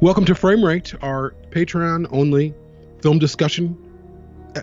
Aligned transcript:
Welcome 0.00 0.24
to 0.26 0.34
Frame 0.34 0.64
Rate, 0.64 0.94
our 1.02 1.34
Patreon 1.50 2.06
only 2.10 2.54
film 3.02 3.18
discussion 3.18 3.76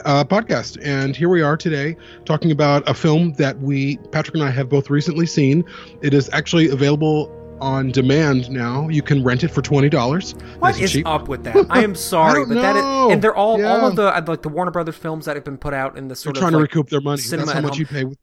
uh, 0.06 0.24
podcast. 0.24 0.80
And 0.84 1.16
here 1.16 1.30
we 1.30 1.42
are 1.42 1.56
today 1.56 1.96
talking 2.26 2.52
about 2.52 2.88
a 2.90 2.94
film 2.94 3.34
that 3.34 3.60
we, 3.60 3.98
Patrick 4.12 4.36
and 4.36 4.44
I, 4.44 4.50
have 4.50 4.68
both 4.70 4.90
recently 4.90 5.28
seen. 5.28 5.64
It 6.02 6.14
is 6.16 6.28
actually 6.34 6.70
available 6.70 7.32
on 7.62 7.92
demand 7.92 8.50
now. 8.50 8.88
You 8.90 9.02
can 9.04 9.24
rent 9.24 9.44
it 9.44 9.50
for 9.50 9.62
twenty 9.62 9.90
dollars. 9.90 10.34
What 10.60 10.80
is 10.80 10.92
cheap. 10.92 11.08
up 11.08 11.28
with 11.28 11.44
that? 11.44 11.68
I 11.70 11.84
am 11.84 11.94
sorry, 11.96 12.42
I 12.42 12.46
but 12.46 12.54
know. 12.56 12.62
that 12.62 12.76
is, 12.76 13.14
and 13.14 13.22
they're 13.22 13.36
all 13.36 13.60
Yeah. 13.60 13.68
all 13.78 13.88
of 13.88 13.96
the 13.96 14.06
like 14.28 14.42
the 14.42 14.50
Warner 14.50 14.72
Brothers 14.72 14.96
films 14.98 15.26
that 15.26 15.36
have 15.36 15.46
been 15.46 15.58
put 15.58 15.74
out 15.74 15.98
in 15.98 16.06
the 16.06 16.10
They're 16.10 16.16
sort 16.16 16.36
trying 16.36 16.54
of 16.56 16.60
to 16.60 16.64
recoup 16.64 16.90
their 16.90 17.02
money. 17.02 17.22
That's 17.22 17.52
how 17.52 17.62
much 17.62 17.74
home. 17.74 17.80
you 17.80 17.86
pay. 17.86 18.04
With, 18.06 18.18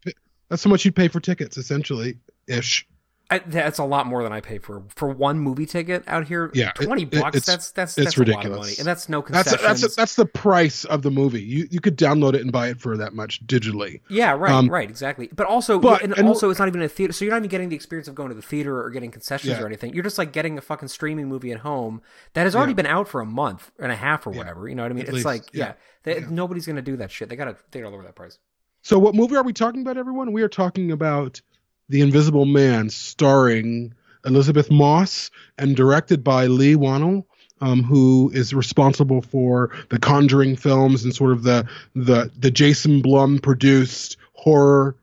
that's 0.49 0.65
how 0.65 0.71
much 0.71 0.85
you'd 0.85 0.97
pay 0.97 1.09
for 1.09 1.21
tickets, 1.21 1.57
essentially, 1.59 2.19
ish. 2.49 2.87
I, 3.31 3.39
that's 3.39 3.79
a 3.79 3.85
lot 3.85 4.07
more 4.07 4.23
than 4.23 4.33
I 4.33 4.41
pay 4.43 4.59
for 4.59 4.83
for 4.95 5.09
one 5.09 5.39
movie 5.41 5.65
ticket 5.65 6.05
out 6.07 6.29
here. 6.29 6.51
Yeah, 6.53 6.73
twenty 6.73 7.05
it- 7.05 7.11
bucks. 7.11 7.37
it's- 7.37 7.47
that's 7.47 7.71
that's 7.73 7.97
it's 7.97 8.05
that's 8.05 8.17
a 8.17 8.21
lot 8.21 8.29
of 8.29 8.29
ridiculous. 8.37 8.59
money, 8.61 8.75
and 8.79 8.87
that's 8.87 9.09
no 9.09 9.23
That's 9.23 9.51
concessions. 9.51 9.81
that's 9.81 9.97
that's 9.97 10.15
the 10.17 10.27
price 10.27 10.85
of 10.85 11.01
the 11.01 11.11
movie. 11.11 11.43
You 11.43 11.67
you 11.71 11.81
could 11.81 11.97
download 11.97 12.35
it 12.35 12.43
and 12.43 12.53
buy 12.53 12.69
it 12.69 12.79
for 12.81 12.99
that 12.99 13.15
much 13.15 13.45
digitally. 13.47 14.01
yeah, 14.11 14.33
right, 14.33 14.53
um, 14.53 14.69
right, 14.69 14.89
exactly. 14.91 15.31
But 15.35 15.47
also, 15.47 15.79
but- 15.79 16.03
and, 16.03 16.13
and- 16.19 16.29
also, 16.29 16.51
it's 16.51 16.59
not 16.59 16.69
even 16.69 16.83
a 16.83 16.89
theater, 16.89 17.15
so 17.15 17.25
you're 17.25 17.33
not 17.33 17.39
even 17.39 17.49
getting 17.49 17.71
the 17.71 17.77
experience 17.77 18.09
of 18.09 18.15
going 18.15 18.29
to 18.29 18.35
the 18.35 18.43
theater 18.43 18.79
or 18.79 18.91
getting 18.91 19.11
concessions 19.11 19.53
Yeah. 19.57 19.63
or 19.63 19.67
anything. 19.67 19.95
You're 19.95 20.05
just 20.05 20.19
like 20.19 20.33
getting 20.33 20.59
a 20.59 20.61
fucking 20.61 20.89
streaming 20.89 21.27
movie 21.29 21.51
at 21.51 21.61
home 21.61 22.03
that 22.35 22.43
has 22.43 22.55
already 22.55 22.73
Yeah. 22.73 22.77
been 22.77 22.87
out 22.87 23.09
for 23.09 23.23
a 23.23 23.27
month 23.27 23.71
and 23.79 23.91
a 23.91 23.97
half 23.97 24.27
or 24.27 24.33
Yeah. 24.33 24.39
whatever. 24.39 24.69
You 24.69 24.75
know 24.75 24.83
what 24.83 24.93
I 24.93 24.95
mean? 24.95 25.03
At 25.05 25.09
it's 25.09 25.15
least, 25.15 25.27
like, 25.27 25.45
yeah, 25.55 25.73
they, 26.03 26.19
Yeah. 26.21 26.27
nobody's 26.29 26.67
gonna 26.67 26.83
do 26.83 26.99
that 26.99 27.11
shit. 27.11 27.31
They 27.31 27.37
gotta 27.37 27.57
they 27.71 27.81
gotta 27.81 27.91
lower 27.97 28.03
that 28.05 28.15
price. 28.17 28.39
So, 28.83 28.99
what 28.99 29.15
movie 29.15 29.35
are 29.37 29.43
we 29.43 29.55
talking 29.55 29.81
about, 29.81 29.97
everyone? 29.97 30.31
We 30.33 30.43
are 30.43 30.49
talking 30.49 30.93
about 30.93 31.41
The 31.89 32.01
Invisible 32.01 32.47
Man, 32.47 32.91
starring 32.91 33.95
Elisabeth 34.25 34.71
Moss 34.71 35.31
and 35.59 35.77
directed 35.77 36.25
by 36.25 36.47
Leigh 36.47 36.77
Whannell, 36.77 37.25
um, 37.61 37.83
who 37.83 38.31
is 38.35 38.55
responsible 38.55 39.23
for 39.23 39.71
the 39.91 39.99
Conjuring 39.99 40.57
films 40.57 41.05
and 41.05 41.15
sort 41.15 41.33
of 41.33 41.43
the 41.43 41.67
the 41.95 42.31
the 42.39 42.51
Jason 42.51 43.03
Blum 43.03 43.39
produced 43.39 44.17
horror 44.33 44.97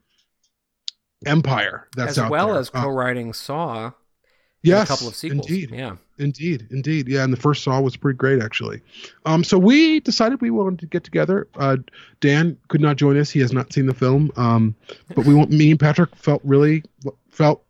empire 1.26 1.88
that's 1.96 2.12
as 2.12 2.20
out 2.20 2.32
well 2.32 2.48
there. 2.48 2.60
as 2.60 2.70
Uh, 2.74 2.82
co-writing 2.82 3.34
Saw. 3.34 3.92
Yes, 4.64 4.90
a 4.90 4.94
couple 4.94 5.08
of 5.08 5.16
sequels. 5.16 5.48
Indeed, 5.50 5.72
Yeah. 5.72 5.96
Indeed, 6.18 6.68
indeed. 6.70 7.08
Yeah, 7.08 7.24
and 7.24 7.34
the 7.34 7.38
first 7.38 7.64
Saw 7.64 7.82
was 7.82 7.96
pretty 7.98 8.18
great 8.18 8.44
actually. 8.44 8.82
Um, 9.26 9.44
so 9.44 9.58
we 9.58 10.00
decided 10.02 10.40
we 10.40 10.52
wanted 10.52 10.80
to 10.80 10.86
get 10.86 11.04
together. 11.04 11.48
Uh, 11.56 11.78
Dan 12.20 12.58
could 12.68 12.82
not 12.82 12.98
join 12.98 13.18
us; 13.18 13.32
he 13.32 13.40
has 13.40 13.52
not 13.52 13.74
seen 13.74 13.88
the 13.88 13.94
film. 13.94 14.32
Um, 14.36 14.76
but 15.16 15.26
we 15.26 15.34
want 15.34 15.50
me 15.50 15.72
and 15.72 15.80
Patrick 15.80 16.16
felt 16.16 16.42
really 16.44 16.84
felt 17.30 17.64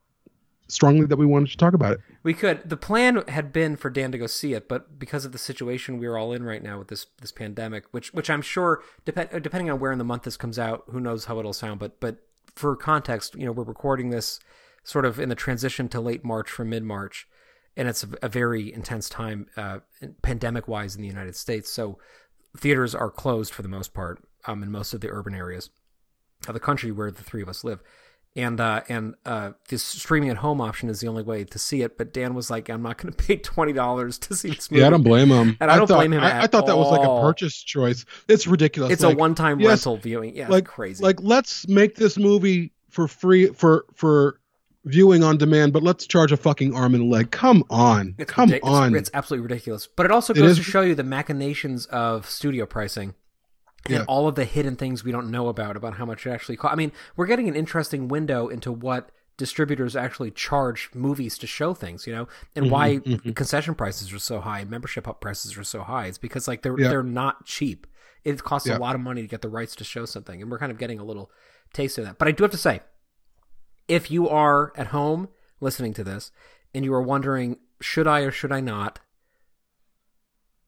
strongly 0.68 1.06
that 1.06 1.18
we 1.18 1.26
wanted 1.26 1.50
to 1.50 1.58
talk 1.58 1.74
about 1.74 1.94
it. 1.94 2.00
We 2.24 2.34
could. 2.34 2.70
The 2.70 2.78
plan 2.78 3.24
had 3.28 3.52
been 3.52 3.76
for 3.78 3.90
Dan 3.90 4.12
to 4.12 4.18
go 4.18 4.28
see 4.28 4.54
it, 4.54 4.68
but 4.68 5.00
because 5.00 5.26
of 5.26 5.32
the 5.32 5.38
situation 5.38 5.98
we're 5.98 6.18
all 6.18 6.34
in 6.34 6.44
right 6.44 6.62
now 6.62 6.78
with 6.80 6.90
this 6.90 7.08
this 7.22 7.32
pandemic, 7.32 7.86
which 7.92 8.14
which 8.14 8.30
I'm 8.30 8.42
sure 8.42 8.82
depend, 9.06 9.30
depending 9.42 9.70
on 9.72 9.80
where 9.80 9.92
in 9.92 9.98
the 9.98 10.04
month 10.04 10.24
this 10.24 10.38
comes 10.38 10.60
out, 10.60 10.84
who 10.90 11.00
knows 11.00 11.26
how 11.26 11.40
it'll 11.40 11.54
sound. 11.54 11.80
But 11.80 12.00
but 12.00 12.18
for 12.54 12.76
context, 12.76 13.36
you 13.36 13.46
know, 13.46 13.52
we're 13.52 13.64
recording 13.64 14.10
this 14.10 14.40
sort 14.84 15.06
of 15.06 15.20
in 15.20 15.30
the 15.30 15.36
transition 15.36 15.88
to 15.90 16.02
late 16.02 16.24
March 16.24 16.50
from 16.50 16.70
mid 16.70 16.84
March, 16.84 17.28
and 17.78 17.88
it's 17.88 18.04
a, 18.04 18.10
a 18.24 18.30
very 18.30 18.74
intense 18.74 19.10
time 19.10 19.48
uh, 19.58 19.80
pandemic 20.22 20.68
wise 20.68 20.96
in 20.96 21.02
the 21.02 21.08
United 21.08 21.36
States. 21.36 21.72
So 21.72 22.00
theaters 22.58 22.94
are 22.96 23.10
closed 23.10 23.54
for 23.54 23.62
the 23.62 23.70
most 23.70 23.94
part 23.94 24.24
um, 24.46 24.64
in 24.64 24.72
most 24.72 24.94
of 24.94 25.02
the 25.02 25.10
urban 25.10 25.36
areas 25.36 25.70
of 26.48 26.54
the 26.54 26.60
country 26.60 26.92
where 26.92 27.12
the 27.12 27.24
three 27.24 27.42
of 27.42 27.50
us 27.50 27.64
live. 27.64 27.82
And 28.34 28.62
uh, 28.62 28.82
and 28.88 29.16
uh, 29.26 29.52
this 29.68 29.84
streaming 29.84 30.30
at 30.30 30.38
home 30.38 30.62
option 30.62 30.88
is 30.88 31.02
the 31.02 31.08
only 31.08 31.22
way 31.22 31.44
to 31.44 31.60
see 31.60 31.82
it. 31.82 31.98
But 31.98 32.14
Dan 32.14 32.34
was 32.34 32.50
like, 32.50 32.70
"I'm 32.70 32.82
not 32.82 32.98
going 32.98 33.14
to 33.14 33.24
pay 33.24 33.36
twenty 33.36 33.74
dollars 33.74 34.18
to 34.20 34.36
see 34.36 34.52
this 34.52 34.72
movie." 34.72 34.80
Yeah, 34.80 34.88
I 34.88 34.90
don't 34.90 35.04
blame 35.04 35.28
him. 35.28 35.58
And 35.60 35.70
I 35.70 35.76
don't 35.76 35.86
thought, 35.86 35.98
blame 35.98 36.14
him 36.14 36.24
I, 36.24 36.44
I 36.44 36.48
thought 36.48 36.66
that 36.68 36.78
was 36.78 36.90
like 36.90 37.06
a 37.06 37.22
purchase 37.22 37.62
choice. 37.62 38.06
It's 38.30 38.48
ridiculous. 38.48 38.94
It's 38.94 39.04
Like, 39.04 39.16
a 39.16 39.20
one-time 39.20 39.60
yes, 39.60 39.68
rental 39.68 39.98
viewing. 39.98 40.38
Yeah, 40.38 40.48
like 40.48 40.66
crazy. 40.66 41.04
Like, 41.04 41.18
let's 41.22 41.68
make 41.68 41.96
this 41.96 42.18
movie 42.18 42.72
for 42.90 43.10
free 43.10 43.48
for 43.48 43.86
for 43.96 44.40
viewing 44.86 45.24
on 45.24 45.38
demand, 45.38 45.74
but 45.74 45.84
let's 45.84 46.08
charge 46.08 46.32
a 46.32 46.38
fucking 46.38 46.74
arm 46.76 46.96
and 46.96 47.04
a 47.04 47.06
leg. 47.08 47.32
Come 47.32 47.64
on, 47.70 48.16
It's 48.18 48.32
come 48.32 48.52
on. 48.64 48.96
It's, 48.96 49.12
absolutely 49.14 49.44
ridiculous. 49.44 49.88
But 49.88 50.06
it 50.06 50.12
also 50.12 50.34
goes 50.34 50.58
to 50.58 50.64
show 50.64 50.82
you 50.82 50.96
the 50.96 51.04
machinations 51.04 51.86
of 51.88 52.28
studio 52.30 52.66
pricing 52.66 53.14
and 53.86 53.96
Yeah. 53.96 54.04
all 54.08 54.28
of 54.28 54.36
the 54.36 54.46
hidden 54.46 54.76
things 54.76 55.04
we 55.04 55.12
don't 55.12 55.30
know 55.30 55.48
about 55.50 55.76
about 55.78 55.96
how 55.96 56.06
much 56.06 56.26
it 56.26 56.32
actually 56.32 56.56
costs. 56.58 56.74
I 56.74 56.76
mean, 56.78 56.92
we're 57.16 57.28
getting 57.28 57.48
an 57.48 57.56
interesting 57.56 58.08
window 58.08 58.48
into 58.48 58.72
what 58.72 59.12
distributors 59.38 59.96
actually 59.96 60.30
charge 60.32 60.90
movies 60.94 61.38
to 61.40 61.48
show 61.48 61.74
things, 61.74 62.06
you 62.06 62.14
know, 62.14 62.28
and 62.56 62.70
why 62.70 62.98
mhm. 62.98 63.36
concession 63.36 63.74
prices 63.74 64.14
are 64.14 64.20
so 64.20 64.40
high, 64.40 64.64
membership 64.66 65.08
up 65.08 65.20
prices 65.20 65.58
are 65.58 65.64
so 65.64 65.82
high. 65.82 66.06
It's 66.08 66.18
because 66.20 66.48
like 66.48 66.62
they're 66.62 66.80
Yeah. 66.80 66.90
they're 66.90 67.02
not 67.04 67.46
cheap. 67.46 67.88
It 68.24 68.44
costs 68.44 68.68
Yeah. 68.68 68.78
a 68.78 68.80
lot 68.80 68.94
of 68.94 69.02
money 69.02 69.22
to 69.22 69.28
get 69.28 69.42
the 69.42 69.50
rights 69.50 69.76
to 69.78 69.84
show 69.84 70.06
something, 70.06 70.42
and 70.42 70.52
we're 70.52 70.60
kind 70.60 70.72
of 70.72 70.78
getting 70.78 71.00
a 71.00 71.04
little 71.04 71.32
taste 71.74 71.98
of 71.98 72.06
that. 72.06 72.20
But 72.20 72.28
I 72.28 72.32
do 72.32 72.44
have 72.44 72.52
to 72.52 72.58
say, 72.58 72.82
if 73.92 74.10
you 74.10 74.30
are 74.30 74.72
at 74.78 74.88
home 74.88 75.28
listening 75.60 75.94
to 75.94 76.04
this 76.04 76.32
and 76.74 76.86
you 76.86 76.94
are 76.94 77.02
wondering 77.02 77.58
should 77.82 78.08
I 78.08 78.22
or 78.22 78.32
should 78.32 78.52
I 78.52 78.62
not, 78.62 79.00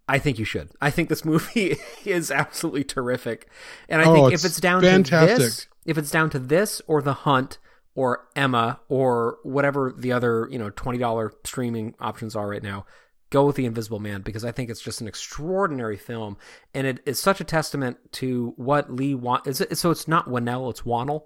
I 0.10 0.20
think 0.20 0.38
you 0.38 0.46
should. 0.46 0.70
I 0.82 0.90
think 0.90 1.08
this 1.08 1.24
movie 1.24 1.78
is 2.06 2.30
absolutely 2.32 2.84
terrific, 2.84 3.48
and 3.88 4.02
I 4.02 4.06
Oh, 4.06 4.14
think 4.14 4.34
it's 4.34 4.44
if 4.44 4.50
it's 4.50 4.60
down 4.60 4.82
to 4.82 5.12
this, 5.12 5.68
if 5.86 5.98
it's 5.98 6.12
down 6.12 6.30
to 6.32 6.40
this 6.40 6.82
or 6.88 7.02
The 7.02 7.14
Hunt 7.14 7.58
or 7.96 8.28
Emma 8.36 8.82
or 8.90 9.38
whatever 9.44 9.94
the 9.98 10.12
other 10.12 10.48
you 10.52 10.60
know 10.60 10.70
twenty 10.72 10.98
dollar 11.00 11.32
streaming 11.46 11.96
options 12.02 12.36
are 12.36 12.50
right 12.50 12.62
now, 12.64 12.86
go 13.30 13.46
with 13.46 13.56
The 13.56 13.66
Invisible 13.66 14.00
Man 14.00 14.22
because 14.22 14.44
I 14.44 14.52
think 14.52 14.70
it's 14.70 14.82
just 14.82 15.00
an 15.00 15.08
extraordinary 15.08 15.98
film, 15.98 16.38
and 16.74 16.86
it 16.86 17.00
is 17.06 17.18
such 17.20 17.40
a 17.40 17.46
testament 17.46 17.98
to 18.14 18.54
what 18.58 18.92
Lee 18.92 19.16
want. 19.16 19.48
Is 19.48 19.62
it, 19.62 19.78
so 19.78 19.92
it's 19.92 20.08
not 20.10 20.28
Winnell, 20.28 20.70
it's 20.70 20.82
Whannell. 20.82 21.24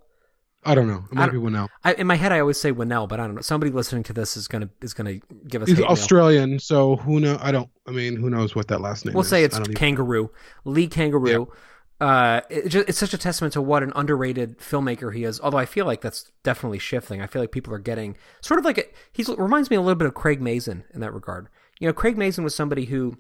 I 0.67 0.75
don't 0.75 0.87
know. 0.87 1.05
It 1.11 1.15
might 1.15 1.31
be 1.31 1.39
now. 1.39 1.69
I, 1.83 1.93
in 1.93 2.07
my 2.07 2.15
head, 2.15 2.31
I 2.31 2.39
always 2.39 2.59
say 2.59 2.71
Winnell, 2.71 3.07
but 3.07 3.19
I 3.19 3.25
don't 3.25 3.35
know. 3.35 3.41
Somebody 3.41 3.71
listening 3.71 4.03
to 4.03 4.13
this 4.13 4.35
is 4.35 4.47
gonna 4.47 4.69
is 4.81 4.93
gonna 4.93 5.19
give 5.47 5.61
us. 5.61 5.69
He's 5.69 5.77
hate 5.77 5.83
mail. 5.83 5.91
Australian, 5.91 6.59
so 6.59 6.97
who 6.97 7.19
know? 7.19 7.37
I 7.41 7.51
don't. 7.51 7.69
I 7.87 7.91
mean, 7.91 8.17
who 8.17 8.29
knows 8.29 8.55
what 8.55 8.67
that 8.67 8.81
last 8.81 9.05
name 9.05 9.11
is. 9.11 9.15
We'll 9.15 9.23
is? 9.23 9.29
say 9.29 9.43
it's 9.43 9.55
don't 9.55 9.67
even- 9.67 9.75
Kangaroo, 9.75 10.29
Lee 10.65 10.87
Kangaroo. 10.87 11.51
Uh, 11.99 12.41
it 12.49 12.67
just, 12.67 12.87
it's 12.89 12.97
such 12.97 13.13
a 13.13 13.17
testament 13.17 13.53
to 13.53 13.61
what 13.61 13.81
an 13.81 13.91
underrated 13.95 14.59
filmmaker 14.59 15.15
he 15.15 15.23
is. 15.23 15.41
Although 15.41 15.57
I 15.57 15.65
feel 15.65 15.85
like 15.85 16.01
that's 16.01 16.31
definitely 16.43 16.77
shifting. 16.77 17.21
I 17.21 17.27
feel 17.27 17.41
like 17.41 17.51
people 17.51 17.73
are 17.73 17.79
getting 17.79 18.17
sort 18.41 18.59
of 18.59 18.65
like 18.65 18.77
a, 18.77 18.83
he's 19.11 19.29
reminds 19.29 19.71
me 19.71 19.77
a 19.77 19.81
little 19.81 19.95
bit 19.95 20.07
of 20.07 20.13
Craig 20.13 20.39
Mazin 20.39 20.83
in 20.93 20.99
that 21.01 21.11
regard. 21.11 21.47
You 21.79 21.87
know, 21.87 21.93
Craig 21.93 22.17
Mazin 22.17 22.43
was 22.43 22.53
somebody 22.53 22.85
who 22.85 23.17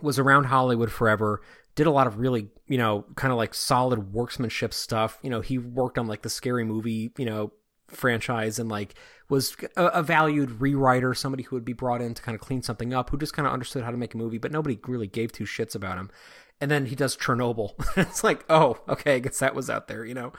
was 0.00 0.18
around 0.18 0.44
Hollywood 0.44 0.90
forever, 0.90 1.42
did 1.74 1.86
a 1.86 1.90
lot 1.90 2.06
of 2.06 2.18
really, 2.18 2.48
you 2.66 2.78
know, 2.78 3.04
kind 3.16 3.32
of 3.32 3.38
like 3.38 3.54
solid 3.54 4.12
worksmanship 4.12 4.72
stuff. 4.72 5.18
You 5.22 5.30
know, 5.30 5.40
he 5.40 5.58
worked 5.58 5.98
on 5.98 6.06
like 6.06 6.22
the 6.22 6.30
scary 6.30 6.64
movie, 6.64 7.12
you 7.16 7.24
know, 7.24 7.52
franchise 7.86 8.58
and 8.58 8.68
like 8.68 8.94
was 9.28 9.56
a, 9.76 9.86
a 9.86 10.02
valued 10.02 10.50
rewriter, 10.60 11.16
somebody 11.16 11.44
who 11.44 11.56
would 11.56 11.64
be 11.64 11.72
brought 11.72 12.00
in 12.00 12.14
to 12.14 12.22
kind 12.22 12.34
of 12.34 12.40
clean 12.40 12.62
something 12.62 12.92
up, 12.92 13.10
who 13.10 13.18
just 13.18 13.32
kind 13.32 13.46
of 13.46 13.52
understood 13.52 13.84
how 13.84 13.90
to 13.90 13.96
make 13.96 14.14
a 14.14 14.18
movie, 14.18 14.38
but 14.38 14.52
nobody 14.52 14.78
really 14.86 15.06
gave 15.06 15.32
two 15.32 15.44
shits 15.44 15.74
about 15.74 15.98
him. 15.98 16.10
And 16.60 16.70
then 16.70 16.86
he 16.86 16.94
does 16.94 17.16
Chernobyl. 17.16 17.72
it's 17.96 18.22
like, 18.24 18.44
oh, 18.50 18.78
okay, 18.88 19.16
I 19.16 19.18
guess 19.20 19.38
that 19.38 19.54
was 19.54 19.70
out 19.70 19.88
there, 19.88 20.04
you 20.04 20.14
know. 20.14 20.32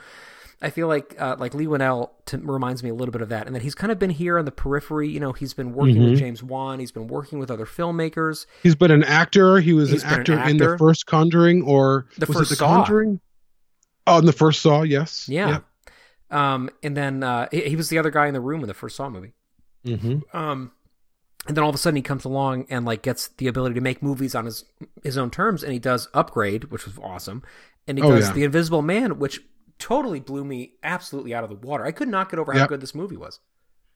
I 0.64 0.70
feel 0.70 0.86
like 0.86 1.14
uh, 1.20 1.36
like 1.38 1.54
Lee 1.54 1.66
Winnell 1.66 2.10
to, 2.26 2.38
reminds 2.38 2.82
me 2.84 2.90
a 2.90 2.94
little 2.94 3.10
bit 3.12 3.20
of 3.20 3.28
that, 3.30 3.46
and 3.46 3.54
that 3.56 3.62
he's 3.62 3.74
kind 3.74 3.90
of 3.90 3.98
been 3.98 4.10
here 4.10 4.38
on 4.38 4.44
the 4.44 4.52
periphery. 4.52 5.08
You 5.08 5.18
know, 5.20 5.32
he's 5.32 5.52
been 5.54 5.72
working 5.74 6.02
with 6.04 6.14
Mhm. 6.14 6.18
James 6.18 6.42
Wan, 6.42 6.78
he's 6.78 6.92
been 6.92 7.08
working 7.08 7.38
with 7.40 7.50
other 7.50 7.66
filmmakers. 7.66 8.46
He's 8.62 8.76
been 8.76 8.92
an 8.92 9.02
actor. 9.02 9.58
He 9.60 9.72
was 9.72 9.90
an 9.92 9.98
been 9.98 10.04
an 10.08 10.38
actor, 10.38 10.48
in 10.48 10.56
the 10.58 10.78
first 10.78 11.06
Conjuring, 11.06 11.62
or 11.62 12.06
The 12.16 12.26
was 12.26 12.36
first 12.38 12.50
it 12.52 12.54
the 12.54 12.56
Saw. 12.56 12.76
Conjuring? 12.76 13.20
Oh, 14.06 14.18
in 14.18 14.24
the 14.24 14.32
first 14.32 14.62
Saw, 14.62 14.82
yes. 14.82 15.28
Yeah. 15.28 15.58
Um, 16.30 16.70
and 16.82 16.96
then 16.96 17.22
uh, 17.22 17.48
he, 17.50 17.60
he 17.70 17.76
was 17.76 17.88
the 17.88 17.98
other 17.98 18.10
guy 18.10 18.26
in 18.26 18.32
the 18.34 18.40
room 18.40 18.60
in 18.62 18.68
the 18.68 18.74
first 18.74 18.96
Saw 18.96 19.10
movie. 19.10 19.32
hmm 19.84 20.18
Um, 20.32 20.72
and 21.46 21.56
then 21.56 21.64
all 21.64 21.70
of 21.70 21.74
a 21.74 21.78
sudden 21.78 21.96
he 21.96 22.02
comes 22.02 22.24
along 22.24 22.66
and 22.70 22.84
like 22.86 23.02
gets 23.02 23.28
the 23.38 23.48
ability 23.48 23.74
to 23.74 23.80
make 23.80 24.00
movies 24.02 24.34
on 24.34 24.44
his 24.44 24.64
his 25.02 25.18
own 25.18 25.30
terms, 25.30 25.64
and 25.64 25.72
he 25.72 25.78
does 25.80 26.08
Upgrade, 26.14 26.64
which 26.70 26.86
was 26.86 26.96
awesome, 27.02 27.42
and 27.88 27.98
he 27.98 28.04
Oh, 28.04 28.10
does 28.12 28.28
yeah. 28.28 28.32
The 28.32 28.44
Invisible 28.44 28.80
Man, 28.82 29.18
which 29.18 29.42
totally 29.82 30.20
blew 30.20 30.44
me 30.44 30.74
absolutely 30.82 31.34
out 31.34 31.44
of 31.44 31.50
the 31.50 31.56
water. 31.56 31.84
I 31.84 31.92
could 31.92 32.08
not 32.08 32.30
get 32.30 32.38
over 32.38 32.52
how 32.52 32.60
Yep. 32.60 32.68
good 32.68 32.80
this 32.80 32.94
movie 32.94 33.16
was. 33.16 33.40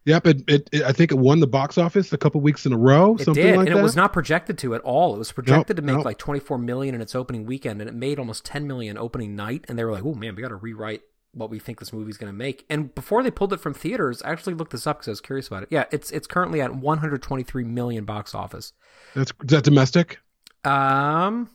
Yep. 0.05 0.27
It, 0.27 0.43
it, 0.49 0.69
it- 0.73 0.83
I 0.83 0.93
think 0.93 1.11
it 1.11 1.19
won 1.19 1.41
the 1.41 1.47
box 1.47 1.79
office 1.79 2.13
a 2.13 2.19
couple 2.19 2.41
weeks 2.41 2.65
in 2.67 2.73
a 2.73 2.79
row. 2.79 3.15
It 3.17 3.23
something 3.25 3.43
did, 3.43 3.57
like 3.57 3.67
and 3.69 3.77
that. 3.77 3.81
it 3.81 3.83
was 3.83 3.97
not 3.97 4.13
projected 4.13 4.57
to 4.59 4.75
at 4.75 4.81
all. 4.83 5.15
It 5.15 5.19
was 5.19 5.33
projected 5.33 5.77
to 5.77 5.83
make 5.83 5.97
nope. 5.97 6.05
like 6.05 6.19
24 6.19 6.59
million 6.59 6.95
in 6.95 7.01
its 7.01 7.15
opening 7.15 7.45
weekend, 7.47 7.81
and 7.81 7.89
it 7.91 7.95
made 7.95 8.19
almost 8.19 8.45
10 8.45 8.67
million 8.67 8.97
opening 8.99 9.35
night. 9.37 9.65
And 9.69 9.79
they 9.79 9.85
were 9.85 9.93
like, 9.93 10.05
"Oh 10.05 10.15
man, 10.15 10.35
we 10.37 10.43
got 10.43 10.49
to 10.49 10.57
rewrite 10.57 11.03
what 11.33 11.51
we 11.51 11.59
think 11.59 11.81
this 11.81 11.93
movie's 11.93 12.17
going 12.19 12.33
to 12.33 12.37
make." 12.37 12.65
And 12.71 12.95
before 12.95 13.23
they 13.25 13.33
pulled 13.33 13.53
it 13.53 13.61
from 13.61 13.75
theaters, 13.75 14.23
I 14.23 14.31
actually 14.31 14.55
looked 14.55 14.71
this 14.73 14.87
up 14.87 14.99
because 14.99 15.09
I 15.09 15.11
was 15.13 15.21
curious 15.21 15.49
about 15.49 15.65
it. 15.65 15.69
Yeah, 15.73 15.85
it's 15.91 16.11
it's 16.13 16.27
currently 16.29 16.61
at 16.61 16.75
123 16.75 17.65
million 17.65 18.05
box 18.05 18.33
office. 18.35 18.73
That's 19.15 19.33
is 19.43 19.49
that 19.49 19.65
domestic. 19.65 20.21
Um, 20.65 21.51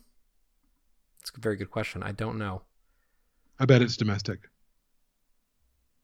it's 1.22 1.32
a 1.36 1.40
very 1.40 1.56
good 1.56 1.72
question. 1.72 2.04
I 2.04 2.12
don't 2.12 2.38
know. 2.38 2.64
I 3.62 3.66
bet 3.66 3.84
it's 3.84 3.96
domestic. 3.96 4.40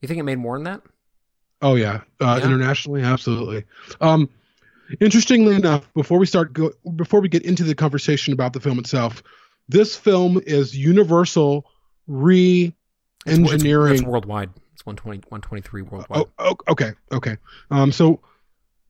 You 0.02 0.08
think 0.08 0.20
it 0.20 0.24
made 0.24 0.38
more 0.38 0.58
than 0.58 0.66
that? 0.66 0.82
Oh 1.62 1.74
yeah, 1.74 2.02
uh, 2.22 2.38
Yeah? 2.40 2.46
internationally, 2.46 3.02
absolutely. 3.02 3.66
Um, 4.00 4.30
Interestingly 5.02 5.56
enough, 5.56 5.92
before 5.94 6.18
we 6.18 6.26
start 6.26 6.54
go, 6.54 6.72
before 6.96 7.20
we 7.20 7.28
get 7.28 7.44
into 7.44 7.66
the 7.66 7.76
conversation 7.76 8.32
about 8.32 8.54
the 8.54 8.62
film 8.62 8.80
itself, 8.80 9.22
this 9.68 9.98
film 9.98 10.40
is 10.46 10.78
Universal 10.78 11.66
re-engineering. 12.08 12.74
It's, 13.26 13.64
it's, 13.66 14.02
it's 14.02 14.04
worldwide. 14.04 14.50
It's 14.74 14.86
120, 14.86 15.26
123 15.28 15.82
worldwide. 15.82 16.26
Oh, 16.40 16.56
okay, 16.70 16.94
okay. 17.12 17.36
Um, 17.70 17.92
so 17.92 18.22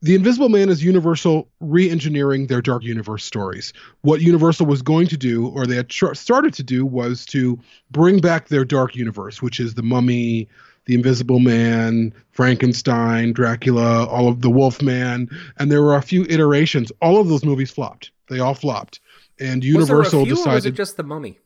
the 0.02 0.16
Invisible 0.16 0.50
Man 0.50 0.70
is 0.70 0.84
Universal 0.84 1.50
re-engineering 1.60 2.48
their 2.48 2.62
Dark 2.62 2.84
Universe 2.84 3.24
stories. 3.24 3.74
What 4.02 4.22
Universal 4.22 4.68
was 4.68 4.82
going 4.82 5.08
to 5.08 5.18
do, 5.18 5.48
or 5.48 5.66
they 5.66 5.76
had 5.76 5.90
tr- 5.90 6.14
started 6.14 6.54
to 6.56 6.64
do, 6.64 6.86
was 6.86 7.26
to 7.28 7.60
bring 7.90 8.20
back 8.20 8.48
their 8.48 8.66
Dark 8.66 8.96
Universe, 8.96 9.42
which 9.42 9.60
is 9.60 9.74
the 9.74 9.84
Mummy, 9.84 10.48
the 10.86 10.94
Invisible 10.94 11.40
Man, 11.40 12.14
Frankenstein, 12.32 13.34
Dracula, 13.34 14.06
all 14.06 14.28
of 14.28 14.42
the 14.42 14.50
Wolfman, 14.50 15.30
and 15.58 15.72
there 15.72 15.82
were 15.82 15.96
a 15.96 16.02
few 16.02 16.24
iterations. 16.30 16.92
All 17.02 17.20
of 17.20 17.28
those 17.28 17.44
movies 17.44 17.72
flopped. 17.72 18.12
They 18.30 18.40
all 18.40 18.54
flopped, 18.54 19.00
and 19.40 19.64
Universal 19.64 19.98
was 19.98 20.12
there 20.12 20.22
a 20.22 20.26
few, 20.26 20.36
decided. 20.36 20.52
Or 20.52 20.56
was 20.56 20.66
it 20.66 20.72
just 20.72 20.98
the 20.98 21.04
Mummy? 21.04 21.40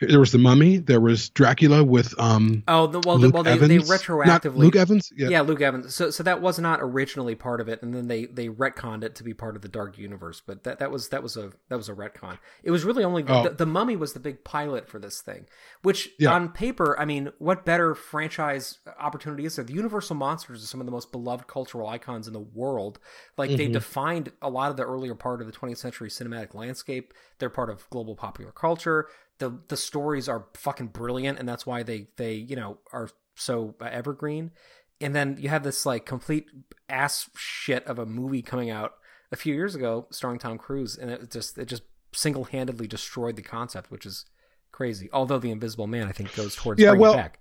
There 0.00 0.18
was 0.20 0.32
the 0.32 0.38
Mummy. 0.38 0.78
There 0.78 1.00
was 1.00 1.28
Dracula 1.30 1.84
with 1.84 2.18
um. 2.18 2.62
Oh, 2.66 2.86
the, 2.86 3.00
well, 3.00 3.18
Luke 3.18 3.34
well, 3.34 3.42
they, 3.42 3.52
Evans. 3.52 3.68
they 3.88 3.94
retroactively 3.94 4.26
Not 4.26 4.56
Luke 4.56 4.76
Evans. 4.76 5.12
Yeah. 5.14 5.28
yeah, 5.28 5.40
Luke 5.42 5.60
Evans. 5.60 5.94
So, 5.94 6.10
so 6.10 6.22
that 6.22 6.40
was 6.40 6.58
not 6.58 6.80
originally 6.80 7.34
part 7.34 7.60
of 7.60 7.68
it, 7.68 7.82
and 7.82 7.94
then 7.94 8.08
they 8.08 8.24
they 8.24 8.48
retconned 8.48 9.04
it 9.04 9.14
to 9.16 9.22
be 9.24 9.34
part 9.34 9.56
of 9.56 9.62
the 9.62 9.68
Dark 9.68 9.98
Universe. 9.98 10.40
But 10.44 10.64
that 10.64 10.78
that 10.78 10.90
was 10.90 11.10
that 11.10 11.22
was 11.22 11.36
a 11.36 11.52
that 11.68 11.76
was 11.76 11.88
a 11.88 11.94
retcon. 11.94 12.38
It 12.62 12.70
was 12.70 12.84
really 12.84 13.04
only 13.04 13.24
Oh. 13.28 13.42
the, 13.44 13.50
the 13.50 13.66
Mummy 13.66 13.96
was 13.96 14.14
the 14.14 14.20
big 14.20 14.42
pilot 14.42 14.88
for 14.88 14.98
this 14.98 15.20
thing, 15.20 15.46
which 15.82 16.08
Yeah. 16.18 16.32
on 16.32 16.48
paper, 16.48 16.98
I 16.98 17.04
mean, 17.04 17.30
what 17.38 17.64
better 17.66 17.94
franchise 17.94 18.78
opportunity 18.98 19.44
is 19.44 19.56
there? 19.56 19.64
The 19.64 19.74
Universal 19.74 20.16
monsters 20.16 20.62
are 20.64 20.66
some 20.66 20.80
of 20.80 20.86
the 20.86 20.92
most 20.92 21.12
beloved 21.12 21.46
cultural 21.46 21.86
icons 21.88 22.26
in 22.26 22.32
the 22.32 22.40
world. 22.40 22.98
Like 23.36 23.50
they 23.50 23.68
Mhm. 23.68 23.74
defined 23.74 24.32
a 24.40 24.48
lot 24.48 24.70
of 24.70 24.76
the 24.76 24.84
earlier 24.84 25.14
part 25.14 25.40
of 25.40 25.46
the 25.46 25.52
20th 25.52 25.78
century 25.78 26.08
cinematic 26.08 26.54
landscape. 26.54 27.12
They're 27.38 27.50
part 27.50 27.68
of 27.70 27.88
global 27.90 28.14
popular 28.16 28.52
culture. 28.52 29.06
The 29.40 29.58
the 29.68 29.76
stories 29.76 30.28
are 30.28 30.46
fucking 30.54 30.88
brilliant, 30.88 31.38
and 31.38 31.48
that's 31.48 31.66
why 31.66 31.82
they 31.82 32.06
they 32.16 32.34
you 32.34 32.54
know 32.54 32.78
are 32.92 33.10
so 33.34 33.74
evergreen. 33.80 34.52
And 35.00 35.14
then 35.14 35.36
you 35.40 35.48
have 35.48 35.64
this 35.64 35.84
like 35.84 36.06
complete 36.06 36.46
ass 36.88 37.28
shit 37.34 37.84
of 37.86 37.98
a 37.98 38.06
movie 38.06 38.42
coming 38.42 38.70
out 38.70 38.92
a 39.32 39.36
few 39.36 39.54
years 39.54 39.74
ago 39.74 40.06
starring 40.10 40.38
Tom 40.38 40.58
Cruise, 40.58 40.96
and 40.96 41.10
it 41.10 41.30
just 41.30 41.58
it 41.58 41.66
just 41.66 41.82
single 42.12 42.44
handedly 42.44 42.86
destroyed 42.86 43.36
the 43.36 43.42
concept, 43.42 43.90
which 43.90 44.06
is 44.06 44.26
crazy. 44.72 45.08
Although 45.12 45.38
the 45.38 45.50
Invisible 45.50 45.86
Man, 45.86 46.06
I 46.06 46.12
think, 46.12 46.34
goes 46.34 46.54
towards 46.54 46.80
Yeah, 46.80 46.92
well, 46.92 47.14
it 47.14 47.16
back. 47.16 47.38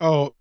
Oh, 0.00 0.34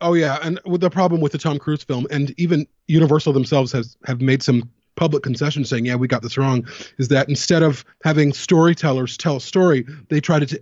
oh 0.00 0.14
yeah, 0.14 0.38
and 0.42 0.60
with 0.64 0.80
the 0.80 0.90
problem 0.90 1.20
with 1.20 1.32
the 1.32 1.38
Tom 1.38 1.58
Cruise 1.58 1.82
film, 1.82 2.06
and 2.10 2.32
even 2.38 2.66
Universal 2.86 3.32
themselves 3.32 3.72
has 3.72 3.96
have 4.06 4.20
made 4.20 4.42
some 4.42 4.70
public 4.96 5.22
concessions 5.22 5.68
saying, 5.68 5.86
"Yeah, 5.86 5.94
we 5.94 6.08
got 6.08 6.22
this 6.22 6.36
wrong," 6.36 6.66
is 6.98 7.08
that 7.08 7.28
instead 7.28 7.62
of 7.62 7.84
having 8.02 8.32
storytellers 8.32 9.16
tell 9.16 9.36
a 9.36 9.40
story, 9.40 9.86
they 10.08 10.20
try 10.20 10.40
to 10.40 10.46
t- 10.46 10.58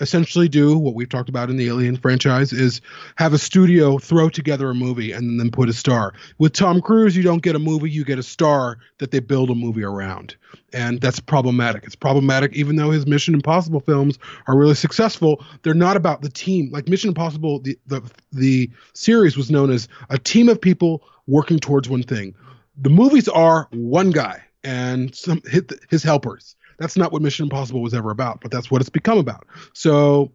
essentially 0.00 0.48
do 0.48 0.76
what 0.76 0.94
we've 0.94 1.08
talked 1.08 1.30
about 1.30 1.50
in 1.50 1.56
the 1.56 1.66
Alien 1.66 1.96
franchise: 1.96 2.52
is 2.52 2.80
have 3.16 3.32
a 3.32 3.38
studio 3.38 3.98
throw 3.98 4.28
together 4.28 4.70
a 4.70 4.74
movie 4.74 5.10
and 5.12 5.40
then 5.40 5.50
put 5.50 5.68
a 5.68 5.72
star. 5.72 6.12
With 6.38 6.52
Tom 6.52 6.80
Cruise, 6.80 7.16
you 7.16 7.22
don't 7.22 7.42
get 7.42 7.56
a 7.56 7.58
movie; 7.58 7.90
you 7.90 8.04
get 8.04 8.18
a 8.18 8.22
star 8.22 8.78
that 8.98 9.10
they 9.10 9.20
build 9.20 9.50
a 9.50 9.54
movie 9.54 9.82
around, 9.84 10.36
and 10.72 11.00
that's 11.00 11.18
problematic. 11.18 11.84
It's 11.84 11.96
problematic, 11.96 12.54
even 12.54 12.76
though 12.76 12.90
his 12.90 13.06
Mission 13.06 13.34
Impossible 13.34 13.80
films 13.80 14.18
are 14.46 14.56
really 14.56 14.74
successful. 14.74 15.44
They're 15.62 15.74
not 15.74 15.96
about 15.96 16.22
the 16.22 16.30
team. 16.30 16.70
Like 16.70 16.88
Mission 16.88 17.08
Impossible, 17.08 17.60
the 17.60 17.78
the 17.86 18.02
the 18.32 18.70
series 18.92 19.36
was 19.36 19.50
known 19.50 19.70
as 19.70 19.88
a 20.10 20.18
team 20.18 20.48
of 20.48 20.60
people 20.60 21.02
working 21.26 21.58
towards 21.58 21.88
one 21.88 22.02
thing. 22.02 22.34
The 22.80 22.90
movies 22.90 23.28
are 23.28 23.68
one 23.72 24.10
guy 24.10 24.42
and 24.64 25.14
some 25.14 25.42
hit 25.46 25.72
his 25.90 26.02
helpers. 26.02 26.56
That's 26.78 26.96
not 26.96 27.12
what 27.12 27.22
Mission 27.22 27.44
Impossible 27.44 27.82
was 27.82 27.94
ever 27.94 28.10
about, 28.10 28.40
but 28.40 28.50
that's 28.50 28.70
what 28.70 28.80
it's 28.80 28.90
become 28.90 29.18
about. 29.18 29.46
So 29.74 30.32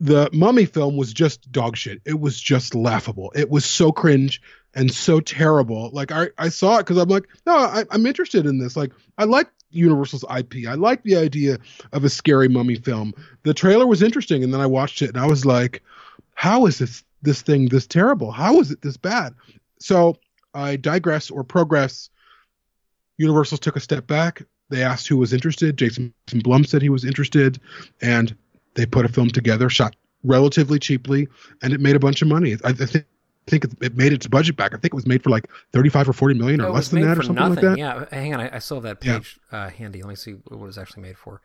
the 0.00 0.28
Mummy 0.32 0.64
film 0.64 0.96
was 0.96 1.12
just 1.12 1.52
dog 1.52 1.76
shit. 1.76 2.00
It 2.04 2.18
was 2.18 2.40
just 2.40 2.74
laughable. 2.74 3.32
It 3.36 3.50
was 3.50 3.64
so 3.64 3.92
cringe 3.92 4.42
and 4.74 4.92
so 4.92 5.20
terrible. 5.20 5.90
Like 5.92 6.10
I, 6.10 6.28
I 6.38 6.48
saw 6.48 6.78
it 6.78 6.80
because 6.80 6.96
I'm 6.96 7.08
like, 7.08 7.28
no, 7.46 7.56
I, 7.56 7.84
I'm 7.90 8.06
interested 8.06 8.46
in 8.46 8.58
this. 8.58 8.76
Like 8.76 8.92
I 9.18 9.24
like 9.24 9.48
Universal's 9.70 10.24
IP. 10.24 10.66
I 10.66 10.74
like 10.74 11.02
the 11.02 11.16
idea 11.16 11.58
of 11.92 12.04
a 12.04 12.10
scary 12.10 12.48
mummy 12.48 12.76
film. 12.76 13.12
The 13.42 13.54
trailer 13.54 13.86
was 13.86 14.02
interesting, 14.02 14.42
and 14.42 14.52
then 14.52 14.60
I 14.60 14.66
watched 14.66 15.02
it 15.02 15.10
and 15.10 15.18
I 15.18 15.26
was 15.26 15.44
like, 15.44 15.82
how 16.34 16.66
is 16.66 16.78
this 16.78 17.04
this 17.22 17.42
thing 17.42 17.68
this 17.68 17.86
terrible? 17.86 18.32
How 18.32 18.58
is 18.60 18.70
it 18.70 18.82
this 18.82 18.96
bad? 18.96 19.34
So 19.78 20.16
I 20.54 20.76
digress 20.76 21.30
or 21.30 21.44
progress. 21.44 22.10
Universal 23.18 23.58
took 23.58 23.76
a 23.76 23.80
step 23.80 24.06
back. 24.06 24.42
They 24.70 24.82
asked 24.82 25.08
who 25.08 25.16
was 25.16 25.32
interested. 25.32 25.76
Jason 25.76 26.14
Blum 26.42 26.64
said 26.64 26.80
he 26.82 26.88
was 26.88 27.04
interested, 27.04 27.60
and 28.00 28.34
they 28.74 28.86
put 28.86 29.04
a 29.04 29.08
film 29.08 29.28
together, 29.28 29.68
shot 29.68 29.96
relatively 30.22 30.78
cheaply, 30.78 31.28
and 31.62 31.72
it 31.72 31.80
made 31.80 31.96
a 31.96 32.00
bunch 32.00 32.22
of 32.22 32.28
money. 32.28 32.54
I, 32.64 32.68
I 32.70 32.72
think. 32.72 33.06
I 33.48 33.50
think 33.50 33.64
it, 33.80 33.96
made 33.96 34.12
its 34.12 34.28
budget 34.28 34.54
back. 34.54 34.74
I 34.74 34.76
think 34.76 34.92
it 34.92 34.94
was 34.94 35.06
made 35.08 35.24
for 35.24 35.30
like 35.30 35.48
35 35.72 36.10
or 36.10 36.12
40 36.12 36.34
million 36.38 36.60
or 36.60 36.68
Oh, 36.68 36.72
less 36.72 36.88
than 36.88 37.00
that 37.00 37.18
or 37.18 37.22
something 37.22 37.34
nothing. 37.48 37.54
like 37.64 37.64
that. 37.64 37.78
Yeah, 37.78 38.04
hang 38.12 38.32
on, 38.34 38.40
I, 38.40 38.54
I 38.56 38.58
still 38.60 38.76
have 38.80 38.84
that 38.84 39.04
Yeah. 39.04 39.16
page 39.18 39.40
uh, 39.50 39.70
handy. 39.70 40.02
Let 40.02 40.10
me 40.10 40.14
see 40.14 40.32
what 40.32 40.58
it 40.58 40.60
was 40.60 40.78
actually 40.78 41.02
made 41.02 41.18
for. 41.18 41.40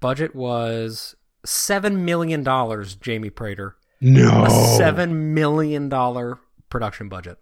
Budget 0.00 0.34
was 0.34 1.14
seven 1.44 2.04
million 2.04 2.42
dollars. 2.42 2.96
Jamie 2.96 3.30
Prater, 3.30 3.76
No. 4.00 4.44
a 4.44 4.50
seven 4.50 5.32
million 5.32 5.88
dollar 5.88 6.38
production 6.68 7.08
budget, 7.08 7.38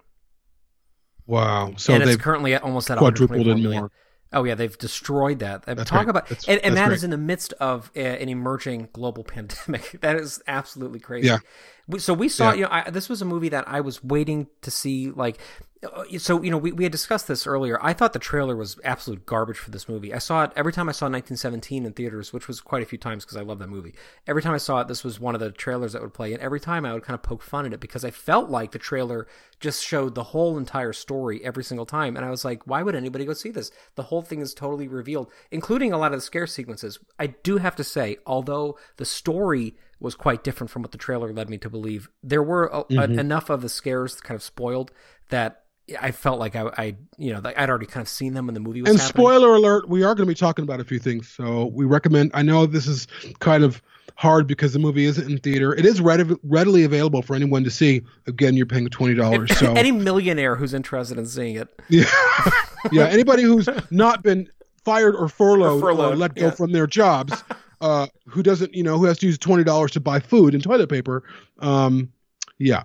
Wow. 1.26 1.72
So 1.76 1.94
and 1.94 2.02
it's 2.02 2.16
currently 2.16 2.54
at 2.54 2.62
almost 2.62 2.90
at 2.90 2.98
quadrupled 2.98 3.38
124 3.46 3.56
in 3.56 3.62
million. 3.62 3.80
more. 3.82 3.90
Oh 4.32 4.42
yeah, 4.44 4.54
they've 4.56 4.76
destroyed 4.76 5.38
that. 5.38 5.62
Uh, 5.66 5.74
That's 5.74 5.88
Talk 5.88 6.00
great. 6.04 6.10
about 6.10 6.28
That's- 6.28 6.48
and, 6.48 6.58
and 6.64 6.74
that's 6.74 6.82
that 6.82 6.86
great. 6.88 6.96
is 6.96 7.04
in 7.04 7.10
the 7.10 7.16
midst 7.18 7.52
of 7.54 7.90
uh, 7.96 8.00
an 8.00 8.28
emerging 8.28 8.88
global 8.92 9.22
pandemic. 9.34 9.98
that 10.00 10.16
is 10.16 10.42
absolutely 10.48 10.98
crazy. 11.00 11.28
Yeah. 11.28 11.38
We, 11.86 11.98
so 11.98 12.14
we 12.14 12.28
saw, 12.28 12.50
Yeah. 12.50 12.54
you 12.54 12.62
know, 12.62 12.68
I, 12.70 12.90
this 12.90 13.08
was 13.08 13.20
a 13.20 13.26
movie 13.26 13.50
that 13.50 13.68
I 13.68 13.80
was 13.80 14.02
waiting 14.02 14.46
to 14.62 14.70
see. 14.70 15.10
Like, 15.10 15.38
uh, 15.84 16.04
so 16.18 16.40
you 16.42 16.50
know, 16.50 16.56
we, 16.56 16.72
we 16.72 16.84
had 16.84 16.92
discussed 16.92 17.28
this 17.28 17.46
earlier. 17.46 17.78
I 17.82 17.92
thought 17.92 18.14
the 18.14 18.18
trailer 18.18 18.56
was 18.56 18.78
absolute 18.84 19.26
garbage 19.26 19.58
for 19.58 19.70
this 19.70 19.86
movie. 19.86 20.14
I 20.14 20.18
saw 20.18 20.44
it 20.44 20.52
every 20.56 20.72
time 20.72 20.88
I 20.88 20.92
saw 20.92 21.04
1917 21.06 21.84
in 21.84 21.92
theaters, 21.92 22.32
which 22.32 22.48
was 22.48 22.62
quite 22.62 22.82
a 22.82 22.86
few 22.86 22.96
times 22.96 23.24
because 23.24 23.36
I 23.36 23.42
love 23.42 23.58
that 23.58 23.68
movie. 23.68 23.94
Every 24.26 24.40
time 24.40 24.54
I 24.54 24.58
saw 24.58 24.80
it, 24.80 24.88
this 24.88 25.04
was 25.04 25.20
one 25.20 25.34
of 25.34 25.42
the 25.42 25.50
trailers 25.50 25.92
that 25.92 26.00
would 26.00 26.14
play, 26.14 26.32
and 26.32 26.40
every 26.40 26.58
time 26.60 26.86
I 26.86 26.94
would 26.94 27.02
kind 27.02 27.14
of 27.14 27.22
poke 27.22 27.42
fun 27.42 27.66
at 27.66 27.74
it 27.74 27.80
because 27.80 28.02
I 28.02 28.10
felt 28.10 28.48
like 28.48 28.72
the 28.72 28.78
trailer 28.78 29.26
just 29.60 29.84
showed 29.84 30.14
the 30.14 30.22
whole 30.24 30.56
entire 30.56 30.94
story 30.94 31.44
every 31.44 31.64
single 31.64 31.86
time, 31.86 32.16
and 32.16 32.24
I 32.24 32.30
was 32.30 32.46
like, 32.46 32.66
why 32.66 32.82
would 32.82 32.94
anybody 32.94 33.26
go 33.26 33.34
see 33.34 33.50
this? 33.50 33.70
The 33.96 34.04
whole 34.04 34.22
thing 34.22 34.40
is 34.40 34.54
totally 34.54 34.88
revealed, 34.88 35.30
including 35.50 35.92
a 35.92 35.98
lot 35.98 36.12
of 36.12 36.18
the 36.18 36.22
scare 36.22 36.46
sequences. 36.46 36.98
I 37.18 37.26
do 37.26 37.58
have 37.58 37.76
to 37.76 37.84
say, 37.84 38.16
although 38.26 38.78
the 38.96 39.04
story 39.04 39.74
was 40.04 40.14
quite 40.14 40.44
different 40.44 40.70
from 40.70 40.82
what 40.82 40.92
the 40.92 40.98
trailer 40.98 41.32
led 41.32 41.50
me 41.50 41.58
to 41.58 41.68
believe. 41.68 42.08
There 42.22 42.42
were 42.42 42.66
a, 42.66 42.78
a- 42.80 42.84
Mhm. 42.84 43.18
enough 43.18 43.50
of 43.50 43.62
the 43.62 43.68
scares 43.68 44.20
kind 44.20 44.36
of 44.36 44.42
spoiled 44.42 44.92
that 45.30 45.62
I 46.00 46.12
felt 46.12 46.38
like 46.38 46.54
I, 46.56 46.70
I, 46.78 46.96
you 47.18 47.32
know, 47.32 47.42
I'd 47.44 47.68
already 47.68 47.86
kind 47.86 48.00
of 48.02 48.08
seen 48.08 48.32
them 48.34 48.46
when 48.46 48.54
the 48.54 48.60
movie 48.60 48.80
was 48.82 48.90
and 48.90 48.98
happening. 49.00 49.24
spoiler 49.26 49.54
alert, 49.54 49.88
we 49.88 50.02
are 50.02 50.14
going 50.14 50.26
to 50.26 50.30
be 50.30 50.34
talking 50.34 50.62
about 50.62 50.80
a 50.80 50.84
few 50.84 50.98
things. 50.98 51.28
So 51.28 51.66
we 51.74 51.84
recommend. 51.84 52.30
I 52.32 52.42
know 52.42 52.64
this 52.66 52.86
is 52.86 53.06
kind 53.40 53.64
of 53.64 53.82
hard 54.16 54.46
because 54.46 54.72
the 54.72 54.78
movie 54.78 55.04
isn't 55.04 55.30
in 55.30 55.38
theater. 55.38 55.74
It 55.74 55.84
is 55.84 56.00
readi- 56.00 56.38
readily 56.44 56.84
available 56.84 57.20
for 57.20 57.34
anyone 57.34 57.64
to 57.64 57.70
see. 57.70 58.02
Again, 58.26 58.56
you're 58.56 58.64
paying 58.64 58.86
twenty 58.88 59.14
dollars. 59.14 59.54
So 59.58 59.72
Any 59.76 59.92
millionaire 59.92 60.54
who's 60.56 60.72
interested 60.72 61.18
in 61.18 61.26
seeing 61.26 61.56
it, 61.56 61.68
yeah, 61.90 62.04
yeah. 62.92 63.04
Anybody 63.06 63.42
who's 63.42 63.68
not 63.90 64.22
been 64.22 64.48
fired 64.86 65.14
or 65.16 65.28
furloughed 65.28 65.82
or, 65.82 65.90
Or 65.90 66.16
let 66.16 66.34
go 66.34 66.46
yeah. 66.46 66.50
from 66.52 66.72
their 66.72 66.86
jobs, 66.86 67.42
uh, 67.84 68.06
who 68.26 68.42
doesn't, 68.42 68.74
you 68.74 68.82
know, 68.82 68.96
who 68.98 69.04
has 69.04 69.18
to 69.18 69.26
use 69.26 69.38
twenty 69.38 69.62
dollars 69.64 69.90
to 69.92 70.00
buy 70.00 70.18
food 70.18 70.54
and 70.54 70.62
toilet 70.62 70.88
paper, 70.88 71.22
um, 71.60 72.10
yeah. 72.58 72.82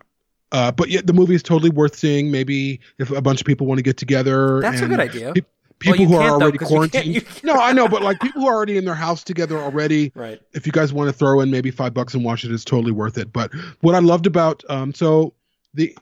Uh, 0.51 0.71
but 0.71 0.89
yet 0.89 1.05
the 1.07 1.13
movie 1.13 1.35
is 1.35 1.43
totally 1.43 1.69
worth 1.69 1.95
seeing. 1.95 2.31
Maybe 2.31 2.79
if 2.97 3.11
a 3.11 3.21
bunch 3.21 3.39
of 3.41 3.45
people 3.47 3.67
want 3.67 3.77
to 3.77 3.83
get 3.83 3.97
together. 3.97 4.59
that's 4.61 4.81
a 4.81 4.87
good 4.87 4.99
idea. 4.99 5.33
pe- 5.33 5.41
People 5.79 5.99
you 6.01 6.07
who 6.07 6.15
are 6.15 6.21
can't, 6.21 6.39
though, 6.39 6.43
already 6.43 6.57
'cause 6.57 6.71
you 6.71 6.77
can't- 6.79 6.91
quarantined. 6.91 7.15
you 7.15 7.21
can't- 7.21 7.43
No, 7.49 7.53
I 7.53 7.71
know, 7.71 7.87
but 7.87 8.01
like 8.01 8.19
people 8.19 8.41
who 8.41 8.47
are 8.47 8.53
already 8.55 8.75
in 8.77 8.83
their 8.83 8.95
house 8.95 9.23
together 9.23 9.57
already. 9.59 10.11
right. 10.15 10.41
If 10.53 10.65
you 10.65 10.73
guys 10.73 10.91
want 10.91 11.07
to 11.09 11.13
throw 11.13 11.39
in 11.39 11.49
maybe 11.51 11.71
five 11.71 11.93
bucks 11.93 12.13
and 12.15 12.25
watch 12.25 12.43
it, 12.43 12.51
it's 12.51 12.65
totally 12.65 12.91
worth 12.91 13.17
it. 13.17 13.31
But 13.31 13.51
what 13.81 13.95
I 13.95 13.99
loved 13.99 14.25
about 14.27 14.61
um, 14.69 14.93
so 14.93 15.33
the 15.75 15.95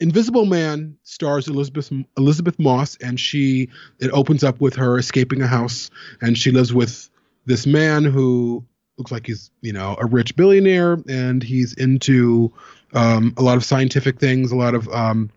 Invisible 0.00 0.46
Man 0.46 0.96
stars 1.02 1.48
Elisabeth 1.48 1.92
Elisabeth 2.16 2.58
Moss, 2.60 2.96
and 3.02 3.18
she 3.18 3.68
it 3.98 4.10
opens 4.12 4.44
up 4.44 4.60
with 4.60 4.74
her 4.76 4.96
escaping 4.96 5.42
a 5.42 5.46
house, 5.48 5.90
and 6.22 6.38
she 6.38 6.50
lives 6.52 6.72
with 6.72 7.10
this 7.46 7.66
man 7.66 8.04
who 8.04 8.64
looks 8.96 9.12
like 9.12 9.26
he's 9.26 9.50
you 9.60 9.72
know 9.72 9.96
a 10.00 10.06
rich 10.06 10.36
billionaire, 10.36 10.98
and 11.08 11.42
he's 11.42 11.74
into 11.74 12.52
um, 12.92 13.34
a 13.36 13.42
lot 13.42 13.56
of 13.56 13.64
scientific 13.64 14.18
things, 14.18 14.52
a 14.52 14.56
lot 14.56 14.74
of 14.74 14.88
um, 14.88 15.30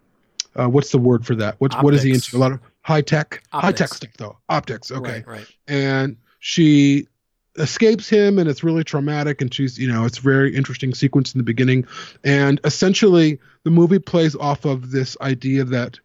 uh, 0.59 0.67
what's 0.69 0.91
the 0.91 0.97
word 0.97 1.25
for 1.25 1.35
that? 1.35 1.55
What's 1.59 1.75
what 1.77 1.93
is 1.93 2.03
he 2.03 2.13
into? 2.13 2.37
A 2.37 2.39
lot 2.39 2.51
of 2.51 2.59
high 2.81 3.01
tech, 3.01 3.43
high 3.51 3.71
tech 3.71 3.93
stuff 3.93 4.11
though. 4.17 4.37
Optics, 4.49 4.91
okay 4.91 5.23
Right, 5.25 5.27
right. 5.27 5.47
and 5.67 6.17
she 6.39 7.07
escapes 7.57 8.07
him 8.07 8.39
and 8.39 8.49
it's 8.49 8.63
really 8.63 8.83
traumatic 8.83 9.41
and 9.41 9.53
she's 9.53 9.77
you 9.77 9.91
know 9.91 10.05
it's 10.05 10.19
a 10.19 10.21
very 10.21 10.55
interesting 10.55 10.93
sequence 10.93 11.33
in 11.33 11.37
the 11.37 11.43
beginning 11.43 11.85
and 12.23 12.61
essentially 12.63 13.37
the 13.63 13.69
movie 13.69 13.99
plays 13.99 14.37
off 14.37 14.63
of 14.63 14.89
this 14.91 15.17
idea 15.19 15.65
that 15.65 15.99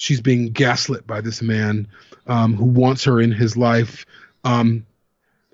she's 0.00 0.20
being 0.22 0.50
gaslit 0.50 1.06
by 1.06 1.20
this 1.20 1.42
man 1.42 1.86
um, 2.26 2.54
who 2.54 2.64
wants 2.64 3.04
her 3.04 3.20
in 3.20 3.30
his 3.30 3.54
life. 3.54 4.06
Um, 4.44 4.86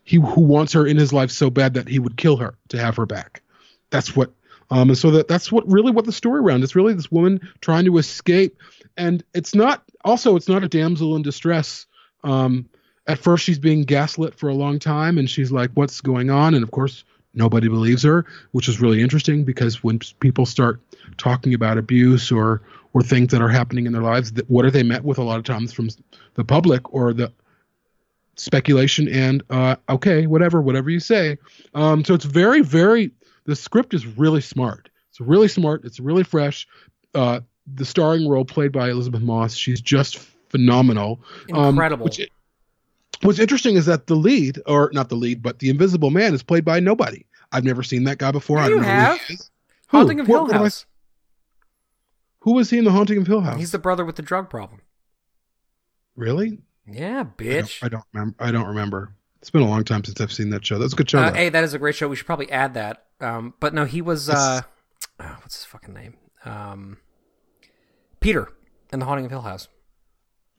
he 0.06 0.16
who 0.16 0.40
wants 0.40 0.72
her 0.72 0.86
in 0.86 0.96
his 0.96 1.12
life 1.12 1.30
so 1.30 1.50
bad 1.50 1.74
that 1.74 1.88
he 1.88 1.98
would 1.98 2.16
kill 2.16 2.38
her 2.38 2.56
to 2.68 2.78
have 2.78 2.96
her 2.96 3.04
back. 3.04 3.42
That's 3.90 4.16
what. 4.16 4.32
Um, 4.70 4.88
and 4.88 4.98
so 4.98 5.10
that 5.12 5.28
that's 5.28 5.52
what 5.52 5.70
really 5.70 5.92
what 5.92 6.06
the 6.06 6.12
story 6.12 6.40
around. 6.40 6.64
It's 6.64 6.74
really 6.74 6.94
this 6.94 7.10
woman 7.10 7.40
trying 7.60 7.84
to 7.84 7.98
escape, 7.98 8.56
and 8.96 9.22
it's 9.34 9.54
not 9.54 9.84
also 10.04 10.34
it's 10.34 10.48
not 10.48 10.64
a 10.64 10.68
damsel 10.68 11.14
in 11.14 11.22
distress. 11.22 11.86
Um, 12.24 12.68
at 13.06 13.18
first 13.18 13.44
she's 13.44 13.58
being 13.58 13.82
gaslit 13.82 14.34
for 14.34 14.48
a 14.48 14.54
long 14.54 14.78
time, 14.78 15.18
and 15.18 15.28
she's 15.28 15.52
like, 15.52 15.70
"What's 15.74 16.00
going 16.00 16.30
on?" 16.30 16.54
And 16.54 16.64
of 16.64 16.70
course 16.70 17.04
nobody 17.34 17.68
believes 17.68 18.02
her, 18.02 18.26
which 18.52 18.68
is 18.68 18.80
really 18.80 19.02
interesting 19.02 19.44
because 19.44 19.84
when 19.84 20.00
people 20.18 20.46
start 20.46 20.80
talking 21.16 21.54
about 21.54 21.78
abuse 21.78 22.32
or 22.32 22.62
or 22.92 23.02
things 23.02 23.30
that 23.30 23.42
are 23.42 23.48
happening 23.48 23.86
in 23.86 23.92
their 23.92 24.02
lives, 24.02 24.32
that 24.32 24.50
what 24.50 24.64
are 24.64 24.70
they 24.70 24.82
met 24.82 25.04
with 25.04 25.18
a 25.18 25.22
lot 25.22 25.38
of 25.38 25.44
times 25.44 25.72
from 25.72 25.88
the 26.34 26.44
public 26.44 26.92
or 26.92 27.12
the 27.12 27.32
speculation 28.36 29.08
and 29.08 29.42
uh, 29.50 29.76
okay, 29.88 30.26
whatever, 30.26 30.60
whatever 30.62 30.90
you 30.90 31.00
say. 31.00 31.36
Um, 31.74 32.04
so 32.04 32.14
it's 32.14 32.24
very, 32.24 32.60
very. 32.62 33.10
The 33.44 33.56
script 33.56 33.94
is 33.94 34.06
really 34.06 34.40
smart. 34.40 34.88
It's 35.10 35.20
really 35.20 35.48
smart. 35.48 35.84
It's 35.84 36.00
really 36.00 36.24
fresh. 36.24 36.66
Uh, 37.14 37.40
the 37.74 37.84
starring 37.84 38.28
role 38.28 38.44
played 38.44 38.72
by 38.72 38.90
Elisabeth 38.90 39.22
Moss, 39.22 39.54
she's 39.54 39.80
just 39.80 40.18
phenomenal. 40.50 41.20
Incredible. 41.48 42.04
Um, 42.04 42.04
which, 42.04 42.20
what's 43.22 43.38
interesting 43.38 43.76
is 43.76 43.86
that 43.86 44.06
the 44.08 44.14
lead, 44.16 44.60
or 44.66 44.90
not 44.92 45.08
the 45.08 45.14
lead, 45.16 45.42
but 45.42 45.58
the 45.60 45.70
Invisible 45.70 46.10
Man, 46.10 46.34
is 46.34 46.42
played 46.42 46.64
by 46.64 46.80
nobody. 46.80 47.24
I've 47.52 47.64
never 47.64 47.82
seen 47.82 48.04
that 48.04 48.18
guy 48.18 48.30
before. 48.32 48.58
I 48.58 48.68
don't 48.68 48.78
you 48.78 48.82
know 48.82 48.88
have. 48.88 49.20
who. 49.20 49.34
Haunting 49.88 50.20
of 50.20 50.26
Hill 50.26 50.40
What- 50.40 50.48
what 50.48 50.56
I- 50.56 50.62
House. 50.64 50.86
Who 52.40 52.52
was 52.54 52.70
he 52.70 52.78
in 52.78 52.84
the 52.84 52.92
Haunting 52.92 53.18
of 53.18 53.26
Hill 53.26 53.40
House? 53.40 53.58
He's 53.58 53.72
the 53.72 53.78
brother 53.78 54.04
with 54.04 54.16
the 54.16 54.22
drug 54.22 54.48
problem. 54.50 54.80
really? 56.14 56.58
Yeah, 56.88 57.20
I 57.20 57.22
don't- 57.22 57.36
bitch. 57.36 57.82
I 57.84 57.88
don't, 57.88 58.04
remember. 58.12 58.36
I 58.40 58.50
don't 58.50 58.66
remember. 58.68 59.12
It's 59.40 59.50
been 59.50 59.62
a 59.62 59.68
long 59.68 59.84
time 59.84 60.02
since 60.04 60.20
I've 60.20 60.32
seen 60.32 60.50
that 60.50 60.64
show. 60.66 60.78
That's 60.78 60.92
a 60.92 60.96
good 60.96 61.08
show. 61.10 61.18
Uh, 61.20 61.32
hey, 61.32 61.48
that 61.50 61.62
is 61.62 61.72
a 61.74 61.78
great 61.78 61.94
show. 61.94 62.08
We 62.08 62.16
should 62.16 62.26
probably 62.26 62.50
add 62.50 62.74
that. 62.74 63.04
Um, 63.20 63.54
but 63.60 63.74
no, 63.74 63.84
he 63.84 64.02
was. 64.02 64.28
Uh, 64.28 64.62
oh, 65.20 65.36
what's 65.42 65.56
his 65.56 65.64
fucking 65.64 65.94
name? 65.94 66.14
Um, 66.44 66.98
Peter 68.20 68.52
in 68.92 68.98
the 68.98 69.04
Haunting 69.06 69.24
of 69.26 69.30
Hill 69.30 69.42
House. 69.42 69.68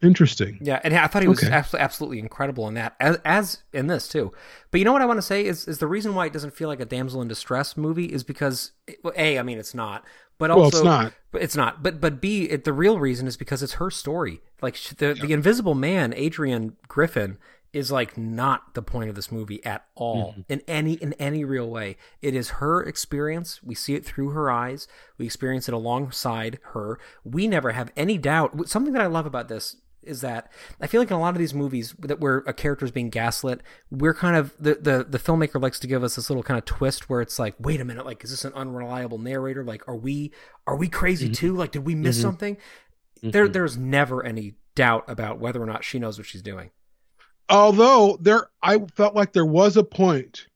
Interesting. 0.04 0.60
Yeah, 0.62 0.80
and 0.84 0.94
I 0.96 1.08
thought 1.08 1.24
he 1.24 1.28
was 1.28 1.44
Okay. 1.44 1.52
absolutely, 1.52 1.84
absolutely 1.84 2.20
incredible 2.20 2.68
in 2.68 2.76
that, 2.76 2.96
as, 3.00 3.18
as 3.26 3.64
in 3.74 3.88
this 3.88 4.08
too. 4.08 4.32
But 4.72 4.80
you 4.80 4.86
know 4.86 4.94
what 4.94 5.02
I 5.02 5.06
want 5.08 5.18
to 5.18 5.24
say 5.24 5.46
is, 5.46 5.68
is 5.68 5.80
the 5.80 5.88
reason 5.88 6.14
why 6.14 6.28
it 6.28 6.34
doesn't 6.34 6.54
feel 6.54 6.68
like 6.68 6.80
a 6.80 6.86
damsel 6.86 7.22
in 7.22 7.28
distress 7.28 7.76
movie 7.76 8.06
is 8.06 8.24
because 8.24 8.72
well, 9.04 9.14
a, 9.18 9.40
I 9.40 9.44
mean, 9.44 9.58
it's 9.58 9.74
not, 9.74 10.04
but 10.38 10.52
also 10.52 10.60
Well, 10.60 10.68
it's 10.70 10.84
not. 10.84 11.14
But 11.32 11.42
it's 11.42 11.56
not. 11.56 11.82
But 11.82 12.00
but 12.00 12.22
b, 12.22 12.44
it, 12.44 12.64
the 12.64 12.74
real 12.74 13.00
reason 13.00 13.26
is 13.28 13.38
because 13.38 13.64
it's 13.64 13.74
her 13.74 13.90
story. 13.90 14.42
Like 14.62 14.76
the 14.98 15.14
the 15.16 15.34
Invisible 15.34 15.74
Man, 15.76 16.14
Adrian 16.16 16.78
Griffin, 16.88 17.38
is 17.74 17.92
like 17.92 18.18
not 18.18 18.76
the 18.76 18.82
point 18.82 19.10
of 19.10 19.16
this 19.16 19.32
movie 19.32 19.64
at 19.66 19.86
all 19.96 20.32
Mm-hmm. 20.34 20.42
in 20.50 20.62
any 20.68 20.94
in 20.94 21.14
any 21.14 21.44
real 21.44 21.70
way. 21.70 21.98
It 22.22 22.36
is 22.36 22.50
her 22.62 22.84
experience. 22.84 23.62
We 23.64 23.74
see 23.74 23.96
it 23.96 24.06
through 24.06 24.30
her 24.30 24.52
eyes. 24.52 24.88
We 25.18 25.26
experience 25.26 25.68
it 25.68 25.74
alongside 25.74 26.60
her. 26.74 27.00
We 27.24 27.48
never 27.48 27.72
have 27.72 27.92
any 27.98 28.18
doubt. 28.20 28.70
Something 28.70 28.94
that 28.94 29.02
I 29.02 29.08
love 29.08 29.26
about 29.26 29.48
this 29.50 29.76
is 30.04 30.22
that 30.22 30.52
I 30.80 30.88
feel 30.88 31.02
like 31.02 31.10
in 31.10 31.18
a 31.18 31.20
lot 31.20 31.36
of 31.36 31.40
these 31.40 31.54
movies 31.54 31.94
that 32.00 32.20
where 32.20 32.38
a 32.40 32.54
character 32.54 32.86
is 32.86 32.92
being 32.92 33.10
gaslit, 33.10 33.62
we're 33.92 34.14
kind 34.14 34.36
of 34.36 34.54
the, 34.60 34.76
the 34.76 35.06
the 35.08 35.20
filmmaker 35.20 35.62
likes 35.62 35.80
to 35.80 35.88
give 35.88 36.04
us 36.04 36.16
this 36.16 36.30
little 36.30 36.44
kind 36.44 36.58
of 36.58 36.66
twist 36.66 37.10
where 37.10 37.22
it's 37.22 37.40
like, 37.40 37.56
wait 37.60 37.82
a 37.82 37.86
minute, 37.86 38.06
like 38.06 38.24
is 38.24 38.30
this 38.30 38.46
an 38.46 38.54
unreliable 38.54 39.18
narrator? 39.18 39.64
Like, 39.64 39.88
are 39.88 39.98
we 39.98 40.32
are 40.66 40.76
we 40.76 40.88
crazy 40.88 41.26
mm-hmm. 41.26 41.34
too? 41.34 41.56
Like, 41.56 41.72
did 41.72 41.86
we 41.86 41.96
miss 41.96 42.18
mm-hmm. 42.18 42.24
something? 42.24 42.58
There 43.22 43.46
mm-hmm. 43.46 43.52
there's 43.52 43.78
never 43.78 44.26
any 44.26 44.56
doubt 44.76 45.06
about 45.08 45.40
whether 45.40 45.62
or 45.62 45.66
not 45.66 45.84
she 45.84 46.00
knows 46.00 46.18
what 46.18 46.28
she's 46.28 46.42
doing. 46.42 46.72
Although 47.50 48.18
there, 48.22 48.50
I 48.62 48.80
felt 48.94 49.16
like 49.16 49.34
there 49.34 49.46
was 49.46 49.78
a 49.78 49.84
point 49.84 50.48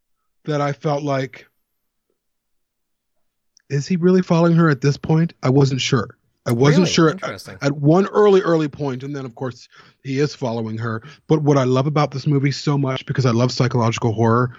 that 0.45 0.61
I 0.61 0.73
felt 0.73 1.03
like, 1.03 1.47
is 3.69 3.87
he 3.87 3.95
really 3.95 4.21
following 4.21 4.55
her 4.55 4.69
at 4.69 4.81
this 4.81 4.97
point? 4.97 5.33
I 5.41 5.49
wasn't 5.49 5.81
sure. 5.81 6.17
I 6.45 6.51
wasn't 6.53 6.83
Really? 6.83 6.91
sure 6.91 7.09
at, 7.09 7.63
at 7.63 7.71
one 7.77 8.07
early, 8.07 8.41
early 8.41 8.67
point, 8.67 9.03
and 9.03 9.15
then 9.15 9.25
of 9.25 9.35
course 9.35 9.69
he 10.03 10.17
is 10.19 10.33
following 10.33 10.77
her. 10.79 11.03
But 11.27 11.43
what 11.43 11.57
I 11.57 11.63
love 11.65 11.85
about 11.85 12.11
this 12.11 12.25
movie 12.25 12.51
so 12.51 12.77
much, 12.79 13.05
because 13.05 13.25
I 13.27 13.31
love 13.31 13.51
psychological 13.51 14.11
horror, 14.11 14.55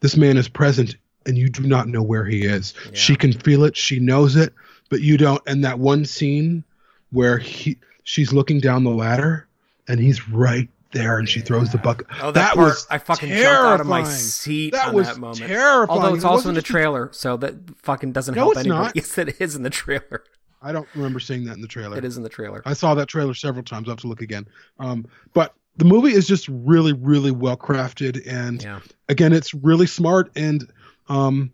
this 0.00 0.16
man 0.16 0.36
is 0.36 0.46
present, 0.48 0.96
and 1.24 1.38
you 1.38 1.48
do 1.48 1.62
not 1.62 1.88
know 1.88 2.02
where 2.02 2.26
he 2.26 2.42
is. 2.44 2.74
Yeah. 2.86 2.90
She 2.94 3.16
can 3.16 3.32
feel 3.32 3.64
it, 3.64 3.76
she 3.76 3.98
knows 3.98 4.36
it, 4.36 4.52
but 4.90 5.00
you 5.00 5.16
don't. 5.16 5.40
And 5.46 5.64
that 5.64 5.78
one 5.78 6.04
scene 6.04 6.64
where 7.12 7.38
he, 7.38 7.78
she's 8.02 8.32
looking 8.34 8.60
down 8.60 8.84
the 8.84 8.90
ladder, 8.90 9.46
and 9.88 9.98
he's 10.00 10.28
right 10.28 10.68
there, 10.92 11.18
and 11.18 11.26
she 11.26 11.40
throws 11.40 11.72
the 11.72 11.78
bucket. 11.78 12.06
Oh, 12.20 12.26
that, 12.26 12.34
that 12.34 12.54
part, 12.56 12.66
was 12.66 12.86
I 12.90 12.98
fucking 12.98 13.30
jumped 13.30 13.46
out 13.46 13.80
of 13.80 13.86
my 13.86 14.04
seat 14.04 14.72
That 14.74 14.88
on 14.88 14.94
was 14.94 15.06
that 15.06 15.16
moment. 15.16 15.38
terrifying. 15.38 15.88
Although 15.88 16.14
it's 16.14 16.24
also 16.24 16.34
wasn't 16.48 16.50
in 16.50 16.54
the 16.56 16.62
trailer, 16.62 17.08
so 17.12 17.38
that 17.38 17.54
fucking 17.78 18.12
doesn't 18.12 18.34
No, 18.34 18.42
help 18.42 18.52
it's 18.52 18.60
anybody. 18.60 18.82
not. 18.84 18.92
Yes, 18.96 19.16
it 19.16 19.40
is 19.40 19.56
in 19.56 19.62
the 19.62 19.70
trailer. 19.70 20.24
I 20.62 20.72
don't 20.72 20.88
remember 20.94 21.20
seeing 21.20 21.44
that 21.46 21.54
in 21.54 21.60
the 21.60 21.68
trailer. 21.68 21.96
It 21.98 22.04
is 22.04 22.16
in 22.16 22.22
the 22.22 22.28
trailer. 22.28 22.62
I 22.64 22.72
saw 22.74 22.94
that 22.94 23.08
trailer 23.08 23.34
several 23.34 23.64
times. 23.64 23.88
I'll 23.88 23.92
have 23.92 24.00
to 24.00 24.06
look 24.06 24.22
again. 24.22 24.46
Um, 24.78 25.06
but 25.34 25.54
the 25.76 25.84
movie 25.84 26.12
is 26.12 26.26
just 26.26 26.46
really, 26.48 26.92
really 26.92 27.30
well 27.30 27.56
crafted, 27.56 28.22
and 28.26 28.62
Yeah. 28.62 28.80
again, 29.08 29.32
it's 29.32 29.54
really 29.54 29.86
smart. 29.86 30.30
And 30.36 30.70
um, 31.08 31.52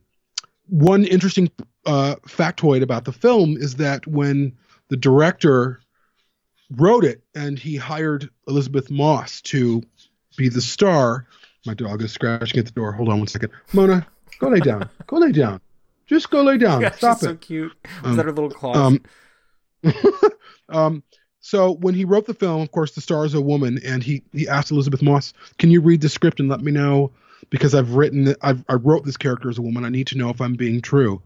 one 0.69 1.05
interesting 1.05 1.51
uh, 1.87 2.17
factoid 2.27 2.83
about 2.83 3.05
the 3.05 3.13
film 3.13 3.57
is 3.57 3.77
that 3.77 4.07
when 4.07 4.53
the 4.89 4.97
director 4.97 5.81
wrote 6.77 7.05
it 7.05 7.23
and 7.35 7.59
he 7.59 7.77
hired 7.77 8.29
Elisabeth 8.47 8.91
Moss 8.91 9.41
to 9.43 9.83
be 10.37 10.49
the 10.49 10.61
star, 10.61 11.27
my 11.65 11.75
dog 11.75 12.03
is 12.03 12.13
scratching 12.13 12.59
at 12.59 12.67
the 12.67 12.73
door. 12.73 12.93
Hold 12.93 13.09
on 13.09 13.19
one 13.19 13.27
second, 13.29 13.51
Mona, 13.73 14.07
go 14.39 14.49
lay 14.49 14.61
down. 14.61 14.89
go 15.07 15.17
lay 15.17 15.33
down. 15.33 15.61
Just 16.09 16.31
go 16.31 16.43
lay 16.43 16.59
down. 16.59 16.81
Gosh, 16.83 16.97
Stop 16.97 17.19
she's 17.19 17.25
so 17.25 17.31
it. 17.31 17.41
cute. 17.41 17.73
Um, 18.03 18.11
Is 18.11 18.17
that 18.17 18.25
her 18.25 18.33
little 18.33 18.51
claws? 18.51 18.77
Um, 18.77 19.93
um, 20.69 21.03
so 21.41 21.73
when 21.73 21.95
he 21.95 22.05
wrote 22.05 22.27
the 22.27 22.35
film, 22.35 22.63
of 22.63 22.73
course, 22.73 22.93
the 22.95 23.01
star 23.01 23.25
is 23.25 23.35
a 23.35 23.41
woman, 23.41 23.79
and 23.85 24.03
he 24.03 24.23
he 24.33 24.49
asked 24.49 24.71
Elisabeth 24.71 25.03
Moss, 25.03 25.33
"Can 25.59 25.71
you 25.71 25.81
read 25.81 26.01
the 26.01 26.09
script 26.09 26.41
and 26.41 26.49
let 26.49 26.61
me 26.61 26.73
know?" 26.73 27.13
Because 27.51 27.75
I've 27.75 27.95
written, 27.95 28.35
I've, 28.43 28.65
I 28.69 28.75
wrote 28.75 29.05
this 29.05 29.17
character 29.17 29.49
as 29.49 29.59
a 29.59 29.63
woman. 29.63 29.85
I 29.85 29.89
need 29.89 30.09
to 30.09 30.19
know 30.19 30.29
if 30.29 30.41
I'm 30.41 30.55
being 30.55 30.83
true. 30.83 31.23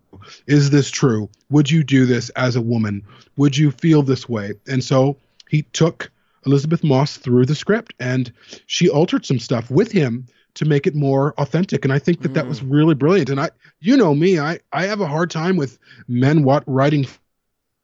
Is 0.46 0.68
this 0.68 0.90
true? 0.90 1.28
Would 1.48 1.70
you 1.70 1.82
do 1.82 2.04
this 2.04 2.28
as 2.30 2.54
a 2.54 2.60
woman? 2.60 3.02
Would 3.38 3.56
you 3.56 3.70
feel 3.70 4.02
this 4.02 4.28
way? 4.28 4.52
And 4.68 4.84
so 4.84 5.16
he 5.48 5.62
took 5.72 6.12
Elisabeth 6.44 6.84
Moss 6.84 7.16
through 7.16 7.46
the 7.46 7.54
script, 7.54 7.94
and 7.98 8.30
she 8.66 8.90
altered 8.90 9.24
some 9.24 9.38
stuff 9.38 9.70
with 9.70 9.90
him 9.90 10.26
to 10.54 10.64
make 10.64 10.86
it 10.86 10.94
more 10.94 11.32
authentic. 11.38 11.84
And 11.84 11.92
I 11.92 11.98
think 11.98 12.22
that 12.22 12.34
that 12.34 12.46
was 12.46 12.60
mm. 12.60 12.70
really 12.70 12.94
brilliant. 12.94 13.30
And 13.30 13.40
I, 13.40 13.50
you 13.80 13.96
know 13.96 14.14
me, 14.14 14.38
I 14.38 14.60
I 14.72 14.86
have 14.86 15.00
a 15.00 15.06
hard 15.06 15.30
time 15.30 15.56
with 15.56 15.78
men 16.08 16.42
what 16.42 16.62
writing 16.66 17.06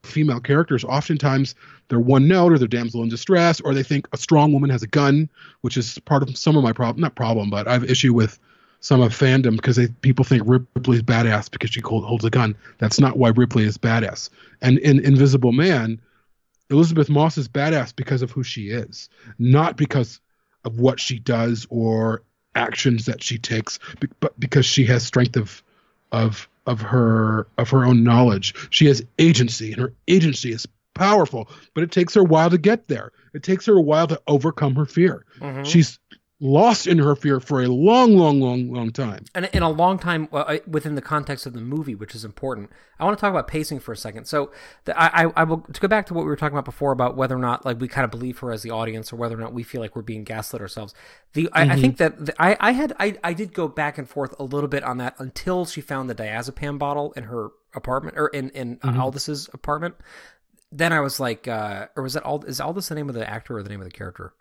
female 0.03 0.39
characters 0.39 0.83
oftentimes 0.83 1.55
they're 1.89 1.99
one 1.99 2.27
note 2.27 2.53
or 2.53 2.57
they're 2.57 2.67
damsel 2.67 3.03
in 3.03 3.09
distress 3.09 3.59
or 3.59 3.73
they 3.73 3.83
think 3.83 4.07
a 4.13 4.17
strong 4.17 4.53
woman 4.53 4.69
has 4.69 4.81
a 4.81 4.87
gun 4.87 5.29
which 5.61 5.75
is 5.75 5.99
part 5.99 6.23
of 6.23 6.37
some 6.37 6.55
of 6.55 6.63
my 6.63 6.71
problem 6.71 7.01
not 7.01 7.15
problem 7.15 7.49
but 7.49 7.67
i 7.67 7.73
have 7.73 7.83
issue 7.83 8.13
with 8.13 8.39
some 8.79 9.01
of 9.01 9.11
fandom 9.11 9.57
because 9.57 9.75
they 9.75 9.87
people 9.87 10.23
think 10.23 10.41
ripley's 10.45 11.01
badass 11.01 11.51
because 11.51 11.69
she 11.69 11.81
hold, 11.81 12.05
holds 12.05 12.23
a 12.23 12.29
gun 12.29 12.55
that's 12.77 12.99
not 12.99 13.17
why 13.17 13.29
ripley 13.29 13.63
is 13.65 13.77
badass 13.77 14.29
and 14.61 14.77
in 14.79 14.99
invisible 15.01 15.51
man 15.51 15.99
elisabeth 16.69 17.09
moss 17.09 17.37
is 17.37 17.49
badass 17.49 17.93
because 17.93 18.21
of 18.21 18.31
who 18.31 18.41
she 18.41 18.69
is 18.69 19.09
not 19.37 19.75
because 19.75 20.21
of 20.63 20.79
what 20.79 20.99
she 20.99 21.19
does 21.19 21.67
or 21.69 22.23
actions 22.59 23.05
that 23.05 23.23
she 23.23 23.37
takes 23.37 23.79
but 24.19 24.37
because 24.39 24.65
she 24.65 24.85
has 24.85 25.05
strength 25.05 25.37
of 25.37 25.63
of 26.11 26.47
of 26.65 26.81
her 26.81 27.47
of 27.57 27.69
her 27.69 27.85
own 27.85 28.03
knowledge. 28.03 28.53
She 28.69 28.85
has 28.87 29.03
agency, 29.17 29.71
and 29.71 29.81
her 29.81 29.93
agency 30.07 30.51
is 30.51 30.67
powerful, 30.93 31.49
but 31.73 31.83
it 31.83 31.91
takes 31.91 32.13
her 32.15 32.21
a 32.21 32.25
while 32.25 32.49
to 32.49 32.57
get 32.57 32.87
there. 32.87 33.11
It 33.33 33.43
takes 33.43 33.65
her 33.65 33.75
a 33.75 33.81
while 33.81 34.07
to 34.07 34.21
overcome 34.27 34.75
her 34.75 34.85
fear. 34.85 35.25
Mhm. 35.39 35.65
She's 35.65 35.97
lost 36.41 36.87
in 36.87 36.99
her 36.99 37.15
fear 37.15 37.39
for 37.39 37.61
a 37.61 37.67
long, 37.67 38.15
long, 38.15 38.39
long, 38.39 38.71
long 38.71 38.91
time. 38.91 39.25
and 39.35 39.49
in 39.51 39.61
a 39.61 39.69
long 39.69 39.99
time 39.99 40.29
uh, 40.31 40.57
within 40.65 40.95
the 40.95 41.01
context 41.01 41.45
of 41.45 41.53
the 41.53 41.59
movie, 41.59 41.95
which 41.95 42.15
is 42.15 42.23
important. 42.23 42.69
I 42.97 43.05
want 43.05 43.17
to 43.17 43.21
talk 43.21 43.31
about 43.31 43.47
pacing 43.47 43.79
for 43.79 43.91
a 43.91 43.97
second. 43.97 44.25
So, 44.25 44.51
the, 44.85 44.99
I, 44.99 45.31
I, 45.35 45.43
will 45.43 45.59
to 45.59 45.81
go 45.81 45.87
back 45.87 46.05
to 46.07 46.13
what 46.13 46.21
we 46.21 46.27
were 46.27 46.37
talking 46.37 46.55
about 46.55 46.65
before 46.65 46.91
about 46.91 47.17
whether 47.17 47.35
or 47.35 47.39
not 47.39 47.65
like 47.65 47.79
we 47.79 47.87
kind 47.87 48.05
of 48.05 48.11
believe 48.11 48.39
her 48.39 48.51
as 48.51 48.61
the 48.61 48.71
audience, 48.71 49.11
or 49.11 49.17
whether 49.17 49.35
or 49.35 49.41
not 49.41 49.53
we 49.53 49.63
feel 49.63 49.81
like 49.81 49.95
we're 49.95 50.01
being 50.01 50.23
gaslit 50.23 50.61
ourselves. 50.61 50.93
The 51.33 51.49
I, 51.51 51.73
I 51.73 51.75
think 51.75 51.97
that 51.97 52.25
the, 52.25 52.41
I, 52.41 52.55
I 52.59 52.71
had 52.71 52.93
I, 52.99 53.17
I 53.23 53.33
did 53.33 53.53
go 53.53 53.67
back 53.67 53.97
and 53.97 54.07
forth 54.07 54.33
a 54.39 54.43
little 54.43 54.69
bit 54.69 54.83
on 54.83 54.97
that 54.99 55.15
until 55.19 55.65
she 55.65 55.81
found 55.81 56.09
the 56.09 56.15
diazepam 56.15 56.79
bottle 56.79 57.11
in 57.13 57.23
her 57.25 57.49
apartment 57.75 58.17
or 58.17 58.27
in 58.29 58.49
in 58.51 58.79
uh, 58.83 58.97
Aldis's 58.97 59.49
apartment. 59.53 59.95
Then 60.71 60.93
I 60.93 60.99
was 60.99 61.19
like, 61.19 61.47
uh, 61.47 61.87
or 61.95 62.03
was 62.03 62.13
that 62.13 62.23
all? 62.23 62.43
is 62.45 62.61
Aldis 62.61 62.89
the 62.89 62.95
name 62.95 63.09
of 63.09 63.15
the 63.15 63.27
actor 63.27 63.57
or 63.57 63.63
the 63.63 63.69
name 63.69 63.81
of 63.81 63.85
the 63.85 63.91
character? 63.91 64.33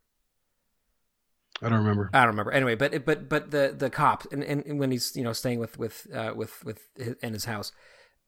I 1.63 1.69
don't 1.69 1.79
remember. 1.79 2.11
I 2.13 2.21
don't 2.21 2.29
remember. 2.29 2.53
Anyway, 2.53 2.75
but 2.75 3.05
but 3.05 3.29
but 3.29 3.51
the 3.51 3.75
the 3.77 3.91
cop 3.91 4.31
and, 4.33 4.45
and, 4.45 4.65
and 4.65 4.79
when 4.79 4.91
he's 4.91 5.17
you 5.17 5.25
know 5.25 5.33
staying 5.33 5.59
with 5.59 5.79
with 5.79 6.07
uh, 6.15 6.33
with 6.35 6.65
with 6.65 6.89
his, 6.97 7.15
in 7.23 7.33
his 7.33 7.47
house, 7.47 7.73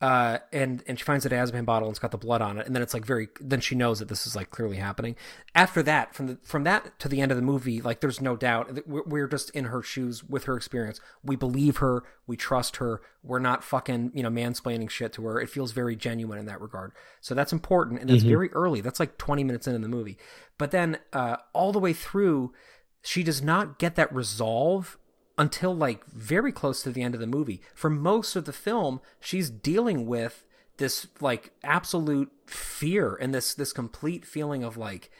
uh, 0.00 0.38
and 0.50 0.82
and 0.86 0.98
she 0.98 1.04
finds 1.04 1.26
a 1.26 1.30
diazepam 1.30 1.66
bottle 1.66 1.86
and 1.86 1.92
it's 1.92 1.98
got 1.98 2.10
the 2.10 2.16
blood 2.18 2.40
on 2.40 2.58
it, 2.58 2.66
and 2.66 2.74
then 2.74 2.82
it's 2.82 2.94
like 2.94 3.04
very. 3.04 3.28
Then 3.38 3.60
she 3.60 3.74
knows 3.74 3.98
that 3.98 4.08
this 4.08 4.26
is 4.26 4.34
like 4.34 4.50
clearly 4.50 4.78
happening. 4.78 5.14
After 5.54 5.82
that, 5.82 6.14
from 6.14 6.26
the 6.26 6.38
from 6.42 6.64
that 6.64 6.98
to 7.00 7.08
the 7.08 7.20
end 7.20 7.30
of 7.30 7.36
the 7.36 7.42
movie, 7.42 7.82
like 7.82 8.00
there's 8.00 8.18
no 8.18 8.34
doubt 8.34 8.86
we're, 8.88 9.02
we're 9.04 9.28
just 9.28 9.50
in 9.50 9.66
her 9.66 9.82
shoes 9.82 10.24
with 10.24 10.44
her 10.44 10.56
experience. 10.56 11.00
We 11.22 11.36
believe 11.36 11.78
her, 11.78 12.02
we 12.26 12.38
trust 12.38 12.76
her. 12.76 13.02
We're 13.22 13.40
not 13.40 13.62
fucking 13.62 14.12
you 14.14 14.22
know 14.22 14.30
mansplaining 14.30 14.88
shit 14.88 15.12
to 15.14 15.26
her. 15.26 15.38
It 15.38 15.50
feels 15.50 15.72
very 15.72 15.96
genuine 15.96 16.38
in 16.38 16.46
that 16.46 16.62
regard. 16.62 16.92
So 17.20 17.34
that's 17.34 17.52
important, 17.52 18.00
and 18.00 18.08
that's 18.08 18.22
mm-hmm. 18.22 18.30
very 18.30 18.50
early. 18.52 18.80
That's 18.80 19.00
like 19.00 19.18
20 19.18 19.44
minutes 19.44 19.66
into 19.66 19.80
the 19.80 19.88
movie, 19.88 20.16
but 20.56 20.70
then 20.70 20.98
uh, 21.12 21.36
all 21.52 21.72
the 21.72 21.78
way 21.78 21.92
through, 21.92 22.54
she 23.02 23.22
does 23.22 23.42
not 23.42 23.78
get 23.78 23.96
that 23.96 24.14
resolve 24.14 24.98
until 25.38 25.74
like 25.74 26.04
very 26.06 26.52
close 26.52 26.82
to 26.82 26.90
the 26.90 27.02
end 27.02 27.14
of 27.14 27.20
the 27.20 27.26
movie. 27.26 27.62
For 27.74 27.88
most 27.88 28.36
of 28.36 28.44
the 28.44 28.52
film, 28.52 29.00
she's 29.20 29.48
dealing 29.50 30.06
with 30.06 30.44
this 30.76 31.06
like 31.20 31.52
absolute 31.62 32.30
fear 32.46 33.14
and 33.14 33.34
this 33.34 33.54
this 33.54 33.72
complete 33.72 34.24
feeling 34.24 34.64
of 34.64 34.76
like 34.76 35.10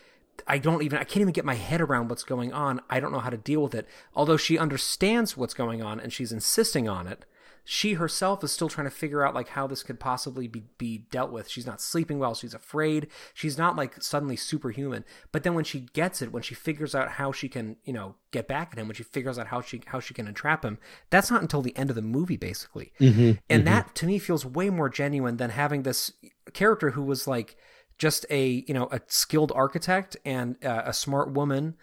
I 0.47 0.59
don't 0.59 0.83
even 0.83 0.99
I 0.99 1.05
can't 1.05 1.23
even 1.23 1.33
get 1.33 1.45
my 1.45 1.55
head 1.55 1.81
around 1.81 2.09
what's 2.09 2.23
going 2.23 2.53
on. 2.53 2.81
I 2.91 3.01
don't 3.01 3.13
know 3.13 3.19
how 3.19 3.31
to 3.31 3.37
deal 3.37 3.63
with 3.63 3.75
it. 3.75 3.87
Although 4.15 4.37
she 4.37 4.59
understands 4.59 5.37
what's 5.37 5.55
going 5.55 5.83
on 5.83 6.01
and 6.01 6.13
she's 6.13 6.33
insisting 6.33 6.89
on 6.89 7.07
it 7.07 7.25
she 7.65 7.95
herself 7.95 8.43
is 8.43 8.53
still 8.53 8.69
trying 8.69 8.87
to 8.87 8.91
figure 8.91 9.25
out 9.25 9.35
like 9.35 9.49
how 9.49 9.67
this 9.67 9.83
could 9.83 10.01
possibly 10.01 10.49
be, 10.49 10.65
be 10.79 10.99
dealt 11.11 11.31
with. 11.31 11.49
She's 11.49 11.67
not 11.67 11.81
sleeping 11.81 12.19
well. 12.19 12.35
She's 12.35 12.55
afraid. 12.55 13.09
She's 13.35 13.59
not 13.59 13.77
like 13.77 14.03
suddenly 14.03 14.37
superhuman. 14.37 15.05
But 15.33 15.43
then 15.43 15.55
when 15.55 15.65
she 15.65 15.81
gets 15.93 16.23
it 16.23 16.33
when 16.33 16.43
she 16.43 16.55
figures 16.55 16.95
out 16.95 17.13
how 17.13 17.33
she 17.33 17.49
can 17.49 17.77
you 17.85 17.93
know 17.93 18.17
get 18.31 18.49
back 18.49 18.71
at 18.73 18.79
him 18.79 18.89
when 18.89 18.95
she 18.95 19.03
figures 19.03 19.39
out 19.39 19.49
how 19.49 19.61
she 19.61 19.83
how 19.87 20.01
she 20.01 20.15
can 20.15 20.27
entrap 20.27 20.65
him 20.65 20.79
that's 21.11 21.31
not 21.31 21.43
until 21.43 21.63
the 21.63 21.77
end 21.77 21.91
of 21.91 21.97
the 21.97 22.03
movie 22.03 22.37
basically. 22.37 22.93
Mm-hmm, 23.01 23.21
and 23.21 23.65
mm-hmm. 23.65 23.65
that 23.65 23.95
to 23.97 24.07
me 24.07 24.19
feels 24.19 24.45
way 24.45 24.71
more 24.71 24.89
genuine 24.89 25.37
than 25.37 25.51
having 25.51 25.83
this 25.83 26.13
character 26.53 26.91
who 26.91 27.03
was 27.03 27.27
like 27.27 27.57
just 27.99 28.25
a 28.31 28.65
you 28.67 28.75
know 28.75 28.89
a 28.91 29.01
skilled 29.07 29.53
architect 29.55 30.17
and 30.25 30.63
uh, 30.65 30.83
a 30.85 30.93
smart 30.93 31.31
woman 31.33 31.77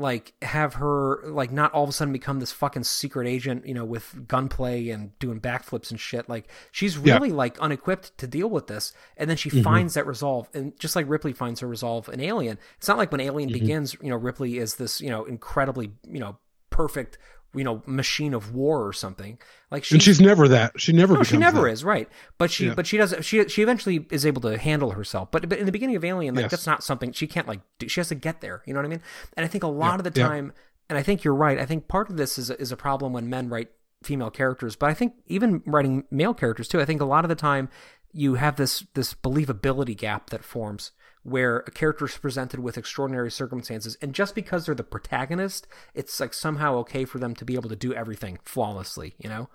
like 0.00 0.32
have 0.42 0.74
her 0.74 1.20
like 1.26 1.52
not 1.52 1.72
all 1.72 1.84
of 1.84 1.90
a 1.90 1.92
sudden 1.92 2.12
become 2.12 2.40
this 2.40 2.52
fucking 2.52 2.84
secret 2.84 3.28
agent, 3.28 3.66
you 3.66 3.74
know, 3.74 3.84
with 3.84 4.26
gunplay 4.26 4.88
and 4.88 5.16
doing 5.18 5.40
backflips 5.40 5.90
and 5.90 6.00
shit. 6.00 6.28
Like 6.28 6.48
she's 6.72 6.98
really 6.98 7.28
yeah. 7.28 7.34
like 7.34 7.58
unequipped 7.60 8.16
to 8.18 8.26
deal 8.26 8.48
with 8.48 8.66
this, 8.66 8.92
and 9.16 9.28
then 9.28 9.36
she 9.36 9.50
mm-hmm. 9.50 9.62
finds 9.62 9.94
that 9.94 10.06
resolve, 10.06 10.48
and 10.54 10.78
just 10.78 10.96
like 10.96 11.08
Ripley 11.08 11.32
finds 11.32 11.60
her 11.60 11.66
resolve 11.66 12.08
in 12.08 12.20
Alien, 12.20 12.58
it's 12.78 12.88
not 12.88 12.98
like 12.98 13.12
when 13.12 13.20
Alien 13.20 13.50
mm-hmm. 13.50 13.60
begins, 13.60 13.96
you 14.02 14.10
know, 14.10 14.16
Ripley 14.16 14.58
is 14.58 14.76
this 14.76 15.00
you 15.00 15.10
know 15.10 15.24
incredibly 15.24 15.92
you 16.08 16.20
know 16.20 16.38
perfect 16.70 17.18
you 17.54 17.64
know 17.64 17.82
machine 17.86 18.34
of 18.34 18.54
war 18.54 18.86
or 18.86 18.92
something 18.92 19.38
like 19.70 19.84
she's, 19.84 19.92
and 19.94 20.02
she's 20.02 20.20
never 20.20 20.46
that 20.48 20.78
she 20.80 20.92
never 20.92 21.14
no, 21.14 21.22
she 21.22 21.36
never 21.36 21.62
that. 21.62 21.72
is 21.72 21.82
right 21.84 22.08
but 22.38 22.50
she 22.50 22.66
yeah. 22.66 22.74
but 22.74 22.86
she 22.86 22.96
does 22.96 23.14
she 23.22 23.46
she 23.48 23.62
eventually 23.62 24.06
is 24.10 24.24
able 24.24 24.40
to 24.40 24.56
handle 24.56 24.92
herself 24.92 25.30
but 25.30 25.48
but 25.48 25.58
in 25.58 25.66
the 25.66 25.72
beginning 25.72 25.96
of 25.96 26.04
alien 26.04 26.34
like 26.34 26.44
yes. 26.44 26.50
that's 26.50 26.66
not 26.66 26.84
something 26.84 27.12
she 27.12 27.26
can't 27.26 27.48
like 27.48 27.60
do, 27.78 27.88
she 27.88 28.00
has 28.00 28.08
to 28.08 28.14
get 28.14 28.40
there 28.40 28.62
you 28.66 28.72
know 28.72 28.78
what 28.78 28.86
i 28.86 28.88
mean 28.88 29.02
and 29.36 29.44
i 29.44 29.48
think 29.48 29.64
a 29.64 29.68
lot 29.68 29.92
yeah. 29.92 29.94
of 29.96 30.04
the 30.04 30.10
time 30.10 30.52
yeah. 30.54 30.62
and 30.90 30.98
i 30.98 31.02
think 31.02 31.24
you're 31.24 31.34
right 31.34 31.58
i 31.58 31.66
think 31.66 31.88
part 31.88 32.08
of 32.08 32.16
this 32.16 32.38
is 32.38 32.50
is 32.50 32.70
a 32.70 32.76
problem 32.76 33.12
when 33.12 33.28
men 33.28 33.48
write 33.48 33.70
female 34.02 34.30
characters 34.30 34.76
but 34.76 34.88
i 34.88 34.94
think 34.94 35.14
even 35.26 35.62
writing 35.66 36.04
male 36.10 36.34
characters 36.34 36.68
too 36.68 36.80
i 36.80 36.84
think 36.84 37.00
a 37.00 37.04
lot 37.04 37.24
of 37.24 37.28
the 37.28 37.34
time 37.34 37.68
you 38.12 38.34
have 38.34 38.56
this 38.56 38.84
this 38.94 39.14
believability 39.14 39.96
gap 39.96 40.30
that 40.30 40.44
forms 40.44 40.92
where 41.22 41.58
a 41.66 41.70
character 41.70 42.06
is 42.06 42.16
presented 42.16 42.60
with 42.60 42.78
extraordinary 42.78 43.30
circumstances 43.30 43.96
and 44.00 44.14
just 44.14 44.34
because 44.34 44.66
they're 44.66 44.74
the 44.74 44.82
protagonist 44.82 45.66
it's 45.94 46.18
like 46.20 46.32
somehow 46.32 46.74
okay 46.76 47.04
for 47.04 47.18
them 47.18 47.34
to 47.34 47.44
be 47.44 47.54
able 47.54 47.68
to 47.68 47.76
do 47.76 47.92
everything 47.94 48.38
flawlessly 48.44 49.14
you 49.18 49.28
know 49.28 49.48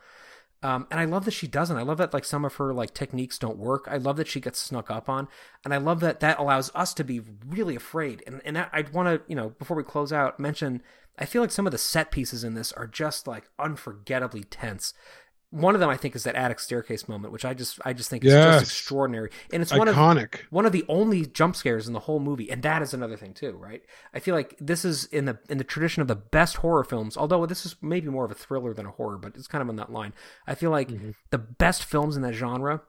um, 0.63 0.87
and 0.89 0.99
I 0.99 1.05
love 1.05 1.25
that 1.25 1.31
she 1.31 1.45
doesn't. 1.45 1.77
I 1.77 1.83
love 1.83 1.99
that 1.99 2.11
like 2.11 2.25
some 2.25 2.43
of 2.43 2.55
her 2.55 2.73
like 2.73 2.91
techniques 2.95 3.37
don't 3.37 3.59
work. 3.59 3.87
I 3.87 3.97
love 3.97 4.17
that 4.17 4.27
she 4.27 4.39
gets 4.39 4.57
snuck 4.57 4.89
up 4.89 5.07
on, 5.07 5.27
and 5.63 5.75
I 5.75 5.77
love 5.77 5.99
that 5.99 6.21
that 6.21 6.39
allows 6.39 6.71
us 6.73 6.91
to 6.95 7.03
be 7.03 7.21
really 7.45 7.75
afraid. 7.75 8.23
And 8.25 8.41
and 8.43 8.57
I, 8.57 8.67
I'd 8.73 8.91
want 8.91 9.07
to 9.07 9.21
you 9.29 9.35
know 9.35 9.49
before 9.49 9.77
we 9.77 9.83
close 9.83 10.11
out 10.11 10.39
mention 10.39 10.81
I 11.17 11.25
feel 11.25 11.41
like 11.41 11.51
some 11.51 11.65
of 11.65 11.71
the 11.71 11.77
set 11.77 12.11
pieces 12.11 12.43
in 12.43 12.55
this 12.55 12.71
are 12.73 12.87
just 12.87 13.27
like 13.27 13.49
unforgettably 13.59 14.43
tense 14.43 14.93
one 15.51 15.73
of 15.73 15.79
them 15.79 15.89
I 15.89 15.97
think 15.97 16.15
is 16.15 16.23
that 16.23 16.35
attic 16.35 16.59
staircase 16.59 17.07
moment, 17.07 17.31
which 17.31 17.45
I 17.45 17.53
just 17.53 17.79
I 17.85 17.93
just 17.93 18.09
think 18.09 18.25
is 18.25 18.33
yes. 18.33 18.61
just 18.61 18.71
extraordinary, 18.71 19.29
and 19.53 19.61
it's 19.61 19.71
Iconic. 19.71 19.77
one 19.77 20.17
of 20.17 20.33
one 20.49 20.65
of 20.65 20.71
the 20.71 20.85
only 20.89 21.25
jump 21.25 21.55
scares 21.55 21.87
in 21.87 21.93
the 21.93 22.01
whole 22.01 22.19
movie, 22.19 22.49
and 22.49 22.61
that 22.63 22.81
is 22.81 22.93
another 22.93 23.15
thing 23.15 23.33
too, 23.33 23.51
right? 23.51 23.81
I 24.13 24.19
feel 24.19 24.35
like 24.35 24.55
this 24.59 24.83
is 24.83 25.05
in 25.05 25.25
the 25.25 25.39
in 25.49 25.57
the 25.57 25.63
tradition 25.63 26.01
of 26.01 26.07
the 26.07 26.15
best 26.15 26.57
horror 26.57 26.83
films, 26.83 27.15
although 27.15 27.45
this 27.45 27.65
is 27.65 27.75
maybe 27.81 28.09
more 28.09 28.25
of 28.25 28.31
a 28.31 28.35
thriller 28.35 28.73
than 28.73 28.85
a 28.85 28.91
horror, 28.91 29.17
but 29.17 29.35
it's 29.35 29.47
kind 29.47 29.61
of 29.61 29.69
on 29.69 29.75
that 29.77 29.91
line. 29.91 30.13
I 30.47 30.55
feel 30.55 30.71
like 30.71 30.89
mm-hmm. 30.89 31.11
the 31.29 31.37
best 31.37 31.83
films 31.83 32.15
in 32.15 32.21
that 32.23 32.33
genre 32.33 32.81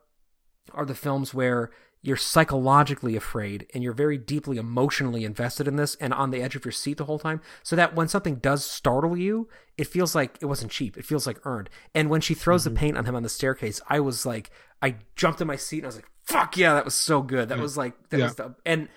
are 0.73 0.85
the 0.85 0.95
films 0.95 1.33
where 1.33 1.71
you're 2.01 2.15
psychologically 2.15 3.15
afraid 3.15 3.65
and 3.73 3.83
you're 3.83 3.93
very 3.93 4.17
deeply 4.17 4.57
emotionally 4.57 5.25
invested 5.25 5.67
in 5.67 5.75
this 5.75 5.95
and 5.95 6.13
on 6.13 6.31
the 6.31 6.41
edge 6.41 6.55
of 6.55 6.63
your 6.63 6.71
seat 6.71 6.97
the 6.97 7.05
whole 7.05 7.19
time 7.19 7.41
so 7.63 7.75
that 7.75 7.95
when 7.95 8.07
something 8.07 8.35
does 8.35 8.65
startle 8.65 9.17
you 9.17 9.47
it 9.77 9.87
feels 9.87 10.15
like 10.15 10.37
it 10.41 10.45
wasn't 10.45 10.71
cheap 10.71 10.97
it 10.97 11.05
feels 11.05 11.25
like 11.25 11.39
earned 11.45 11.69
and 11.93 12.09
when 12.09 12.21
she 12.21 12.33
throws 12.33 12.63
mm-hmm. 12.63 12.73
the 12.73 12.79
paint 12.79 12.97
on 12.97 13.05
him 13.05 13.15
on 13.15 13.23
the 13.23 13.29
staircase 13.29 13.81
i 13.89 13.99
was 13.99 14.25
like 14.25 14.51
i 14.81 14.95
jumped 15.15 15.41
in 15.41 15.47
my 15.47 15.55
seat 15.55 15.79
and 15.79 15.85
i 15.85 15.87
was 15.87 15.95
like 15.95 16.09
fuck 16.23 16.55
yeah 16.57 16.73
that 16.73 16.85
was 16.85 16.95
so 16.95 17.21
good 17.21 17.49
that 17.49 17.57
yeah. 17.57 17.61
was 17.61 17.77
like 17.77 17.93
that 18.09 18.17
yeah. 18.17 18.23
was 18.25 18.35
the 18.35 18.55
and 18.65 18.87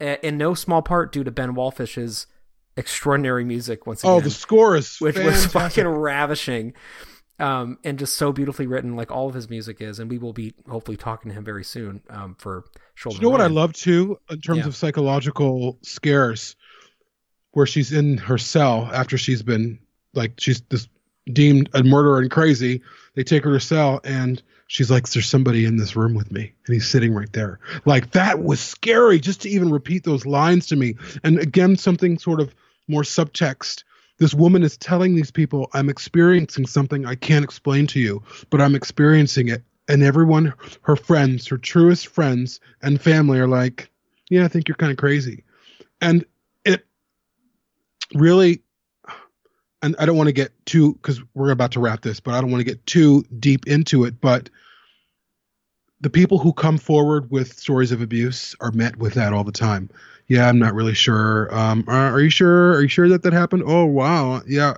in 0.00 0.38
no 0.38 0.54
small 0.54 0.82
part 0.82 1.12
due 1.12 1.24
to 1.24 1.30
ben 1.30 1.54
wallfisch's 1.54 2.26
extraordinary 2.76 3.44
music 3.44 3.86
once 3.86 4.02
again 4.02 4.14
oh 4.14 4.20
the 4.20 4.30
score 4.30 4.76
is 4.76 4.98
which 4.98 5.14
fantastic. 5.16 5.44
was 5.44 5.52
fucking 5.52 5.86
ravishing 5.86 6.72
um, 7.40 7.78
and 7.84 7.98
just 7.98 8.16
so 8.16 8.32
beautifully 8.32 8.66
written, 8.66 8.96
like 8.96 9.10
all 9.10 9.28
of 9.28 9.34
his 9.34 9.48
music 9.48 9.80
is. 9.80 9.98
And 9.98 10.10
we 10.10 10.18
will 10.18 10.32
be 10.32 10.54
hopefully 10.68 10.96
talking 10.96 11.30
to 11.30 11.36
him 11.36 11.44
very 11.44 11.64
soon 11.64 12.02
um, 12.10 12.36
for 12.38 12.64
Shoulder. 12.94 13.16
You 13.16 13.22
know 13.22 13.30
what 13.30 13.40
I 13.40 13.46
love 13.46 13.72
too, 13.72 14.18
in 14.30 14.40
terms 14.40 14.60
yeah. 14.60 14.66
of 14.66 14.76
psychological 14.76 15.78
scares, 15.82 16.54
where 17.52 17.66
she's 17.66 17.92
in 17.92 18.18
her 18.18 18.38
cell 18.38 18.88
after 18.92 19.16
she's 19.16 19.42
been 19.42 19.78
like 20.12 20.34
she's 20.38 20.60
this 20.68 20.88
deemed 21.32 21.70
a 21.74 21.82
murderer 21.82 22.18
and 22.18 22.30
crazy. 22.30 22.82
They 23.14 23.24
take 23.24 23.44
her 23.44 23.52
to 23.52 23.60
cell 23.60 24.00
and 24.04 24.42
she's 24.66 24.90
like, 24.90 25.08
"There's 25.08 25.28
somebody 25.28 25.64
in 25.64 25.78
this 25.78 25.96
room 25.96 26.14
with 26.14 26.30
me," 26.30 26.52
and 26.66 26.74
he's 26.74 26.88
sitting 26.88 27.14
right 27.14 27.32
there. 27.32 27.58
Like 27.86 28.10
that 28.10 28.42
was 28.42 28.60
scary 28.60 29.18
just 29.18 29.42
to 29.42 29.48
even 29.48 29.70
repeat 29.70 30.04
those 30.04 30.26
lines 30.26 30.66
to 30.66 30.76
me. 30.76 30.96
And 31.24 31.38
again, 31.38 31.76
something 31.76 32.18
sort 32.18 32.40
of 32.40 32.54
more 32.86 33.02
subtext 33.02 33.84
this 34.20 34.34
woman 34.34 34.62
is 34.62 34.76
telling 34.76 35.16
these 35.16 35.30
people, 35.30 35.68
I'm 35.72 35.88
experiencing 35.88 36.66
something 36.66 37.06
I 37.06 37.16
can't 37.16 37.42
explain 37.42 37.88
to 37.88 37.98
you, 37.98 38.22
but 38.50 38.60
I'm 38.60 38.76
experiencing 38.76 39.48
it. 39.48 39.64
And 39.88 40.04
everyone, 40.04 40.52
her 40.82 40.94
friends, 40.94 41.48
her 41.48 41.58
truest 41.58 42.06
friends 42.06 42.60
and 42.82 43.00
family 43.00 43.40
are 43.40 43.48
like, 43.48 43.90
yeah, 44.28 44.44
I 44.44 44.48
think 44.48 44.68
you're 44.68 44.76
kind 44.76 44.92
of 44.92 44.98
crazy. 44.98 45.42
And 46.00 46.24
it 46.64 46.86
really, 48.14 48.62
and 49.82 49.96
I 49.98 50.06
don't 50.06 50.18
want 50.18 50.28
to 50.28 50.32
get 50.32 50.52
too, 50.66 50.92
because 50.92 51.20
we're 51.34 51.50
about 51.50 51.72
to 51.72 51.80
wrap 51.80 52.02
this, 52.02 52.20
but 52.20 52.34
I 52.34 52.40
don't 52.40 52.50
want 52.50 52.60
to 52.60 52.70
get 52.70 52.86
too 52.86 53.24
deep 53.40 53.66
into 53.66 54.04
it. 54.04 54.20
But 54.20 54.50
the 56.00 56.10
people 56.10 56.38
who 56.38 56.52
come 56.52 56.78
forward 56.78 57.30
with 57.30 57.58
stories 57.58 57.92
of 57.92 58.00
abuse 58.00 58.56
are 58.60 58.72
met 58.72 58.96
with 58.96 59.14
that 59.14 59.32
all 59.32 59.44
the 59.44 59.52
time 59.52 59.90
yeah, 60.30 60.48
I'm 60.48 60.60
not 60.60 60.74
really 60.74 60.94
sure. 60.94 61.52
Um, 61.52 61.84
are, 61.88 62.12
are, 62.12 62.20
you 62.20 62.30
sure? 62.30 62.74
Are 62.74 62.82
you 62.82 62.88
sure 62.88 63.08
that 63.08 63.24
that 63.24 63.32
happened? 63.32 63.64
Oh, 63.66 63.84
wow. 63.84 64.42
Yeah. 64.46 64.74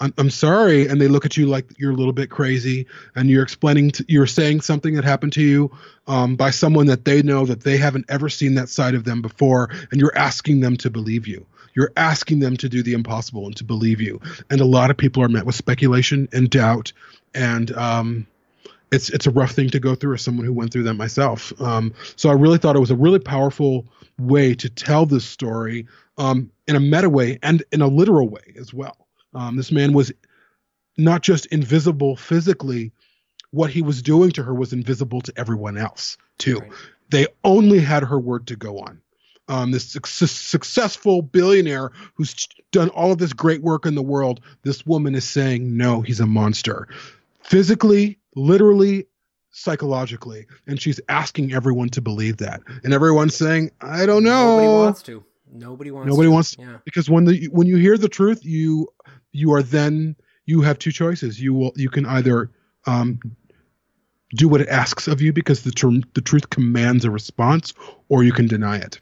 I'm, 0.00 0.12
I'm 0.18 0.28
sorry. 0.28 0.88
And 0.88 1.00
they 1.00 1.06
look 1.06 1.24
at 1.24 1.36
you 1.36 1.46
like 1.46 1.66
you're 1.78 1.92
a 1.92 1.94
little 1.94 2.12
bit 2.12 2.30
crazy 2.30 2.88
and 3.14 3.30
you're 3.30 3.44
explaining, 3.44 3.92
to, 3.92 4.04
you're 4.08 4.26
saying 4.26 4.62
something 4.62 4.96
that 4.96 5.04
happened 5.04 5.34
to 5.34 5.42
you 5.42 5.70
um, 6.08 6.34
by 6.34 6.50
someone 6.50 6.86
that 6.86 7.04
they 7.04 7.22
know 7.22 7.46
that 7.46 7.60
they 7.60 7.76
haven't 7.76 8.06
ever 8.08 8.28
seen 8.28 8.56
that 8.56 8.68
side 8.68 8.96
of 8.96 9.04
them 9.04 9.22
before. 9.22 9.70
And 9.92 10.00
you're 10.00 10.18
asking 10.18 10.60
them 10.60 10.76
to 10.78 10.90
believe 10.90 11.28
you. 11.28 11.46
You're 11.74 11.92
asking 11.96 12.40
them 12.40 12.56
to 12.56 12.68
do 12.68 12.82
the 12.82 12.94
impossible 12.94 13.46
and 13.46 13.56
to 13.58 13.62
believe 13.62 14.00
you. 14.00 14.20
And 14.50 14.60
a 14.60 14.64
lot 14.64 14.90
of 14.90 14.96
people 14.96 15.22
are 15.22 15.28
met 15.28 15.46
with 15.46 15.54
speculation 15.54 16.28
and 16.32 16.50
doubt. 16.50 16.92
And, 17.36 17.70
um, 17.70 18.26
it's 18.90 19.10
it's 19.10 19.26
a 19.26 19.30
rough 19.30 19.52
thing 19.52 19.70
to 19.70 19.80
go 19.80 19.94
through 19.94 20.14
as 20.14 20.22
someone 20.22 20.46
who 20.46 20.52
went 20.52 20.72
through 20.72 20.84
that 20.84 20.94
myself. 20.94 21.52
Um, 21.60 21.94
so 22.16 22.30
I 22.30 22.32
really 22.32 22.58
thought 22.58 22.76
it 22.76 22.80
was 22.80 22.90
a 22.90 22.96
really 22.96 23.18
powerful 23.18 23.86
way 24.18 24.54
to 24.54 24.68
tell 24.68 25.06
this 25.06 25.24
story 25.24 25.86
um, 26.16 26.50
in 26.66 26.76
a 26.76 26.80
meta 26.80 27.08
way 27.08 27.38
and 27.42 27.62
in 27.72 27.82
a 27.82 27.86
literal 27.88 28.28
way 28.28 28.54
as 28.58 28.74
well. 28.74 29.06
Um, 29.34 29.56
this 29.56 29.70
man 29.70 29.92
was 29.92 30.12
not 30.96 31.22
just 31.22 31.46
invisible 31.46 32.16
physically, 32.16 32.92
what 33.50 33.70
he 33.70 33.82
was 33.82 34.02
doing 34.02 34.30
to 34.32 34.42
her 34.42 34.54
was 34.54 34.72
invisible 34.72 35.20
to 35.22 35.32
everyone 35.36 35.78
else, 35.78 36.18
too. 36.38 36.58
Right. 36.58 36.72
They 37.10 37.26
only 37.44 37.78
had 37.78 38.02
her 38.02 38.18
word 38.18 38.48
to 38.48 38.56
go 38.56 38.80
on. 38.80 39.00
Um, 39.50 39.70
this 39.70 39.96
su- 40.04 40.26
successful 40.26 41.22
billionaire 41.22 41.92
who's 42.14 42.48
done 42.70 42.90
all 42.90 43.12
of 43.12 43.18
this 43.18 43.32
great 43.32 43.62
work 43.62 43.86
in 43.86 43.94
the 43.94 44.02
world, 44.02 44.40
this 44.62 44.84
woman 44.84 45.14
is 45.14 45.24
saying, 45.24 45.76
no, 45.76 46.02
he's 46.02 46.20
a 46.20 46.26
monster. 46.26 46.88
Physically, 47.48 48.18
literally, 48.34 49.06
psychologically 49.50 50.46
and 50.68 50.80
she's 50.80 51.00
asking 51.08 51.52
everyone 51.52 51.88
to 51.88 52.00
believe 52.00 52.36
that 52.36 52.60
and 52.84 52.92
everyone's 52.92 53.34
saying 53.34 53.68
i 53.80 54.06
don't 54.06 54.22
know 54.22 54.50
nobody 54.50 54.68
wants 54.68 55.02
to 55.02 55.24
nobody 55.50 55.90
wants 55.90 56.08
nobody 56.08 56.28
to. 56.28 56.32
wants 56.32 56.56
yeah. 56.58 56.76
because 56.84 57.10
when 57.10 57.24
the 57.24 57.46
when 57.46 57.66
you 57.66 57.76
hear 57.76 57.98
the 57.98 58.10
truth 58.10 58.44
you 58.44 58.86
you 59.32 59.52
are 59.52 59.62
then 59.62 60.14
you 60.44 60.60
have 60.60 60.78
two 60.78 60.92
choices 60.92 61.40
you 61.40 61.52
will 61.54 61.72
you 61.74 61.88
can 61.88 62.06
either 62.06 62.52
um 62.86 63.18
do 64.34 64.48
what 64.48 64.60
it 64.60 64.68
asks 64.68 65.08
of 65.08 65.20
you 65.22 65.32
because 65.32 65.62
the 65.62 65.70
term 65.70 66.04
the 66.14 66.20
truth 66.20 66.50
commands 66.50 67.04
a 67.04 67.10
response, 67.10 67.72
or 68.08 68.22
you 68.22 68.32
can 68.32 68.46
deny 68.46 68.76
it. 68.76 68.98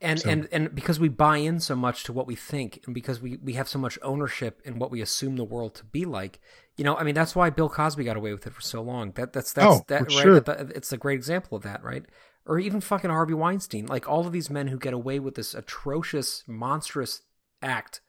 And 0.00 0.20
so. 0.20 0.30
and 0.30 0.48
and 0.52 0.74
because 0.74 1.00
we 1.00 1.08
buy 1.08 1.38
in 1.38 1.58
so 1.58 1.74
much 1.74 2.04
to 2.04 2.12
what 2.12 2.26
we 2.26 2.36
think, 2.36 2.80
and 2.86 2.94
because 2.94 3.20
we 3.20 3.36
we 3.42 3.54
have 3.54 3.68
so 3.68 3.80
much 3.80 3.98
ownership 4.02 4.62
in 4.64 4.78
what 4.78 4.92
we 4.92 5.00
assume 5.00 5.36
the 5.36 5.44
world 5.44 5.74
to 5.76 5.84
be 5.84 6.04
like, 6.04 6.40
you 6.76 6.84
know, 6.84 6.96
I 6.96 7.02
mean, 7.02 7.16
that's 7.16 7.34
why 7.34 7.50
Bill 7.50 7.68
Cosby 7.68 8.04
got 8.04 8.16
away 8.16 8.32
with 8.32 8.46
it 8.46 8.52
for 8.54 8.60
so 8.60 8.80
long. 8.80 9.10
That 9.12 9.32
that's 9.32 9.52
that's 9.52 9.66
oh, 9.66 9.84
that 9.88 10.02
right. 10.02 10.12
Sure. 10.12 10.36
It's 10.46 10.92
a 10.92 10.96
great 10.96 11.16
example 11.16 11.56
of 11.56 11.64
that, 11.64 11.82
right? 11.82 12.04
Or 12.46 12.60
even 12.60 12.80
fucking 12.80 13.10
Harvey 13.10 13.34
Weinstein, 13.34 13.86
like 13.86 14.08
all 14.08 14.24
of 14.24 14.32
these 14.32 14.48
men 14.48 14.68
who 14.68 14.78
get 14.78 14.94
away 14.94 15.18
with 15.18 15.34
this 15.34 15.52
atrocious, 15.52 16.44
monstrous 16.46 17.22
act 17.60 18.00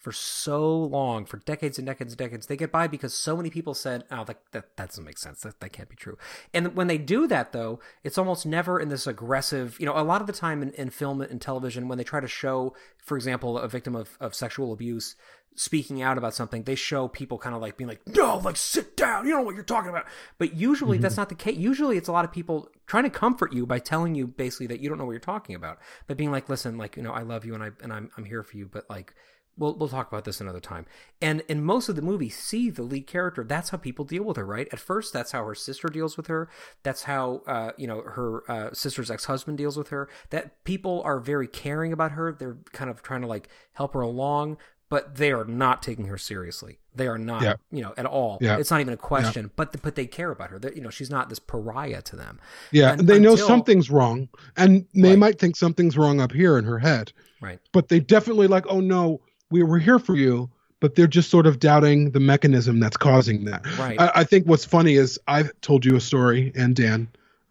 for 0.00 0.12
so 0.12 0.74
long, 0.76 1.26
for 1.26 1.36
decades 1.36 1.78
and 1.78 1.86
decades 1.86 2.12
and 2.12 2.18
decades. 2.18 2.46
They 2.46 2.56
get 2.56 2.72
by 2.72 2.86
because 2.86 3.12
so 3.12 3.36
many 3.36 3.50
people 3.50 3.74
said, 3.74 4.04
"Oh, 4.10 4.24
that 4.24 4.38
that, 4.52 4.76
that 4.76 4.88
doesn't 4.88 5.04
make 5.04 5.18
sense. 5.18 5.42
That 5.42 5.60
that 5.60 5.72
can't 5.72 5.90
be 5.90 5.96
true." 5.96 6.16
And 6.54 6.74
when 6.74 6.86
they 6.86 6.98
do 6.98 7.26
that, 7.26 7.52
though, 7.52 7.80
it's 8.02 8.16
almost 8.16 8.46
never 8.46 8.80
in 8.80 8.88
this 8.88 9.06
aggressive. 9.06 9.78
You 9.78 9.86
know, 9.86 9.96
a 9.96 10.02
lot 10.02 10.22
of 10.22 10.26
the 10.26 10.32
time 10.32 10.62
in, 10.62 10.70
in 10.72 10.88
film 10.90 11.20
and 11.20 11.40
television, 11.40 11.86
when 11.86 11.98
they 11.98 12.04
try 12.04 12.20
to 12.20 12.28
show, 12.28 12.74
for 13.04 13.16
example, 13.16 13.58
a 13.58 13.68
victim 13.68 13.94
of, 13.94 14.16
of 14.20 14.34
sexual 14.34 14.72
abuse 14.72 15.16
speaking 15.54 16.00
out 16.00 16.16
about 16.16 16.34
something, 16.34 16.62
they 16.62 16.74
show 16.74 17.08
people 17.08 17.36
kind 17.36 17.54
of 17.54 17.60
like 17.60 17.76
being 17.76 17.88
like, 17.88 18.00
"No, 18.08 18.38
like 18.38 18.56
sit 18.56 18.96
down. 18.96 19.26
You 19.26 19.32
don't 19.32 19.40
know 19.40 19.46
what 19.46 19.54
you're 19.54 19.64
talking 19.64 19.90
about." 19.90 20.06
But 20.38 20.54
usually 20.54 20.96
mm-hmm. 20.96 21.02
that's 21.02 21.18
not 21.18 21.28
the 21.28 21.34
case. 21.34 21.58
Usually 21.58 21.98
it's 21.98 22.08
a 22.08 22.12
lot 22.12 22.24
of 22.24 22.32
people 22.32 22.70
trying 22.86 23.04
to 23.04 23.10
comfort 23.10 23.52
you 23.52 23.66
by 23.66 23.78
telling 23.78 24.14
you 24.14 24.26
basically 24.26 24.68
that 24.68 24.80
you 24.80 24.88
don't 24.88 24.96
know 24.96 25.04
what 25.04 25.12
you're 25.12 25.20
talking 25.20 25.54
about, 25.54 25.78
but 26.06 26.16
being 26.16 26.32
like, 26.32 26.48
"Listen, 26.48 26.78
like 26.78 26.96
you 26.96 27.02
know, 27.02 27.12
I 27.12 27.22
love 27.22 27.44
you 27.44 27.54
and 27.54 27.62
I 27.62 27.70
and 27.82 27.92
I'm 27.92 28.10
I'm 28.16 28.24
here 28.24 28.42
for 28.42 28.56
you, 28.56 28.66
but 28.66 28.88
like." 28.88 29.14
We'll 29.60 29.74
we'll 29.74 29.88
talk 29.88 30.08
about 30.08 30.24
this 30.24 30.40
another 30.40 30.58
time. 30.58 30.86
And 31.22 31.42
in 31.46 31.62
most 31.62 31.88
of 31.88 31.94
the 31.94 32.02
movie, 32.02 32.30
see 32.30 32.70
the 32.70 32.82
lead 32.82 33.06
character. 33.06 33.44
That's 33.44 33.70
how 33.70 33.78
people 33.78 34.04
deal 34.04 34.24
with 34.24 34.36
her, 34.36 34.46
right? 34.46 34.66
At 34.72 34.80
first, 34.80 35.12
that's 35.12 35.32
how 35.32 35.44
her 35.44 35.54
sister 35.54 35.88
deals 35.88 36.16
with 36.16 36.26
her. 36.26 36.48
That's 36.82 37.04
how 37.04 37.42
uh, 37.46 37.72
you 37.76 37.86
know 37.86 38.02
her 38.02 38.50
uh, 38.50 38.72
sister's 38.72 39.10
ex 39.10 39.26
husband 39.26 39.58
deals 39.58 39.76
with 39.76 39.88
her. 39.88 40.08
That 40.30 40.64
people 40.64 41.02
are 41.04 41.20
very 41.20 41.46
caring 41.46 41.92
about 41.92 42.12
her. 42.12 42.32
They're 42.32 42.58
kind 42.72 42.90
of 42.90 43.02
trying 43.02 43.20
to 43.20 43.28
like 43.28 43.48
help 43.74 43.92
her 43.92 44.00
along, 44.00 44.56
but 44.88 45.16
they 45.16 45.30
are 45.30 45.44
not 45.44 45.82
taking 45.82 46.06
her 46.06 46.18
seriously. 46.18 46.78
They 46.94 47.06
are 47.06 47.18
not, 47.18 47.42
yeah. 47.42 47.54
you 47.70 47.82
know, 47.82 47.94
at 47.96 48.06
all. 48.06 48.38
Yeah. 48.40 48.58
It's 48.58 48.72
not 48.72 48.80
even 48.80 48.92
a 48.92 48.96
question. 48.96 49.44
Yeah. 49.46 49.52
But 49.54 49.82
but 49.82 49.94
they 49.94 50.06
care 50.06 50.32
about 50.32 50.50
her. 50.50 50.58
They're, 50.58 50.72
you 50.72 50.80
know, 50.80 50.90
she's 50.90 51.10
not 51.10 51.28
this 51.28 51.38
pariah 51.38 52.02
to 52.02 52.16
them. 52.16 52.40
Yeah, 52.72 52.92
and, 52.92 53.08
they 53.08 53.18
until, 53.18 53.36
know 53.36 53.36
something's 53.36 53.90
wrong, 53.90 54.28
and 54.56 54.86
they 54.94 55.10
right. 55.10 55.18
might 55.18 55.38
think 55.38 55.56
something's 55.56 55.96
wrong 55.96 56.20
up 56.20 56.32
here 56.32 56.58
in 56.58 56.64
her 56.64 56.80
head. 56.80 57.12
Right. 57.40 57.60
But 57.72 57.88
they 57.88 58.00
definitely 58.00 58.48
like, 58.48 58.66
oh 58.68 58.80
no, 58.80 59.20
we 59.50 59.62
were 59.62 59.78
here 59.78 59.98
for 59.98 60.16
you, 60.16 60.50
but 60.80 60.94
they're 60.94 61.06
just 61.06 61.30
sort 61.30 61.46
of 61.46 61.58
doubting 61.58 62.10
the 62.10 62.20
mechanism 62.20 62.80
that's 62.80 62.96
causing 62.96 63.44
that. 63.44 63.66
Right. 63.78 64.00
I, 64.00 64.10
I 64.16 64.24
think 64.24 64.46
what's 64.46 64.64
funny 64.64 64.94
is 64.94 65.18
I've 65.28 65.52
told 65.60 65.84
you 65.84 65.96
a 65.96 66.00
story 66.00 66.52
and 66.54 66.74
Dan 66.74 67.08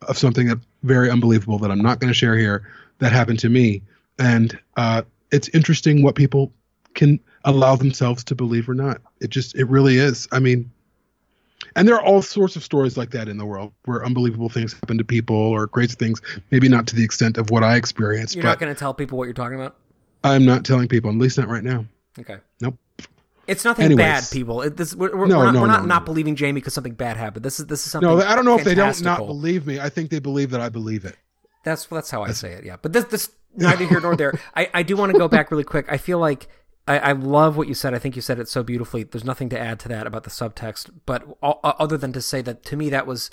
of 0.07 0.17
something 0.17 0.47
that 0.47 0.59
very 0.83 1.09
unbelievable 1.12 1.59
that 1.59 1.71
I'm 1.71 1.81
not 1.81 1.99
going 1.99 2.09
to 2.09 2.13
share 2.13 2.38
here 2.38 2.67
that 2.99 3.12
happened 3.12 3.39
to 3.39 3.49
me, 3.49 3.81
and 4.17 4.57
uh, 4.77 5.03
it's 5.31 5.49
interesting 5.49 6.03
what 6.03 6.15
people 6.15 6.53
can 6.93 7.19
allow 7.45 7.75
themselves 7.75 8.23
to 8.25 8.35
believe 8.35 8.67
or 8.69 8.73
not. 8.73 9.01
It 9.21 9.29
just 9.29 9.55
it 9.55 9.65
really 9.65 9.97
is. 9.97 10.27
I 10.31 10.39
mean, 10.39 10.71
and 11.75 11.88
there 11.88 11.95
are 11.95 12.03
all 12.03 12.21
sorts 12.21 12.55
of 12.55 12.63
stories 12.63 12.97
like 12.97 13.12
that 13.12 13.27
in 13.27 13.38
the 13.38 13.45
world 13.45 13.73
where 13.85 14.05
unbelievable 14.05 14.49
things 14.49 14.73
happen 14.73 14.97
to 14.97 15.03
people 15.03 15.35
or 15.35 15.67
crazy 15.67 15.95
things, 15.95 16.21
maybe 16.51 16.67
not 16.67 16.88
to 16.88 16.95
the 16.95 17.03
extent 17.03 17.38
of 17.38 17.51
what 17.51 17.63
I 17.63 17.75
experienced. 17.75 18.35
You're 18.35 18.43
not 18.43 18.59
going 18.59 18.73
to 18.73 18.79
tell 18.79 18.93
people 18.93 19.17
what 19.17 19.25
you're 19.25 19.33
talking 19.33 19.55
about. 19.55 19.75
I'm 20.23 20.45
not 20.45 20.65
telling 20.65 20.88
people, 20.88 21.10
at 21.10 21.17
least 21.17 21.38
not 21.38 21.47
right 21.47 21.63
now. 21.63 21.86
Okay. 22.19 22.38
Nope. 22.62 22.77
It's 23.47 23.65
nothing 23.65 23.86
Anyways. 23.86 24.05
bad, 24.05 24.23
people. 24.32 24.62
It, 24.62 24.77
this, 24.77 24.93
we're, 24.93 25.15
we're, 25.15 25.25
no, 25.25 25.39
we're 25.39 25.45
not, 25.45 25.53
no, 25.55 25.62
we're 25.62 25.67
not, 25.67 25.82
no, 25.82 25.88
not 25.88 26.05
believing 26.05 26.36
Jamie 26.36 26.62
because 26.62 26.73
something 26.73 26.93
bad 26.93 27.17
happened. 27.17 27.43
This 27.43 27.60
is 27.60 27.65
this 27.65 27.84
is 27.84 27.91
something. 27.91 28.08
No, 28.08 28.21
I 28.21 28.36
don't 28.36 28.45
know 28.45 28.58
if 28.58 28.63
they 28.63 28.75
don't 28.75 29.01
not 29.01 29.25
believe 29.25 29.65
me. 29.65 29.79
I 29.79 29.89
think 29.89 30.12
they 30.12 30.19
believe 30.19 30.51
that 30.51 30.62
I 30.62 30.69
believe 30.69 31.03
it. 31.03 31.15
That's 31.63 31.86
that's 31.86 32.12
how 32.12 32.21
I 32.21 32.32
say 32.32 32.51
it. 32.51 32.63
Yeah, 32.63 32.77
but 32.79 32.93
this 32.93 33.05
this 33.05 33.32
neither 33.55 33.88
here 33.88 34.01
nor 34.01 34.15
there. 34.15 34.39
I 34.55 34.69
I 34.75 34.84
do 34.84 34.95
want 34.95 35.13
to 35.13 35.17
go 35.17 35.27
back 35.27 35.49
really 35.49 35.63
quick. 35.63 35.88
I 35.89 35.97
feel 35.97 36.19
like 36.19 36.47
I, 36.89 36.97
I, 36.97 37.12
love 37.12 37.56
what 37.56 37.67
you 37.67 37.75
said. 37.75 37.93
I 37.93 37.99
think 37.99 38.15
you 38.15 38.21
said 38.21 38.39
it 38.39 38.49
so 38.49 38.63
beautifully. 38.63 39.04
There's 39.04 39.23
nothing 39.23 39.47
to 39.49 39.60
add 39.60 39.80
to 39.82 39.88
that 39.89 40.08
about 40.08 40.23
the 40.23 40.32
subtext, 40.32 40.89
but 41.06 41.23
other 41.43 41.97
than 41.97 42.12
to 42.13 42.21
say 42.21 42.41
that 42.41 42.65
to 42.65 42.75
me 42.75 42.89
that 42.89 43.06
was 43.06 43.30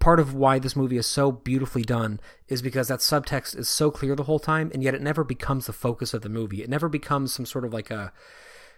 part 0.00 0.18
of 0.18 0.34
why 0.34 0.58
this 0.58 0.74
movie 0.74 0.96
is 0.96 1.06
so 1.06 1.30
beautifully 1.30 1.84
done 1.84 2.18
is 2.48 2.62
because 2.62 2.88
that 2.88 2.98
subtext 2.98 3.56
is 3.56 3.68
so 3.68 3.92
clear 3.92 4.16
the 4.16 4.24
whole 4.24 4.40
time, 4.40 4.72
and 4.74 4.82
yet 4.82 4.94
it 4.94 5.02
never 5.02 5.22
becomes 5.22 5.66
the 5.66 5.72
focus 5.72 6.14
of 6.14 6.22
the 6.22 6.28
movie. 6.28 6.64
It 6.64 6.68
never 6.68 6.88
becomes 6.88 7.32
some 7.32 7.46
sort 7.46 7.64
of 7.64 7.72
like 7.72 7.92
a 7.92 8.12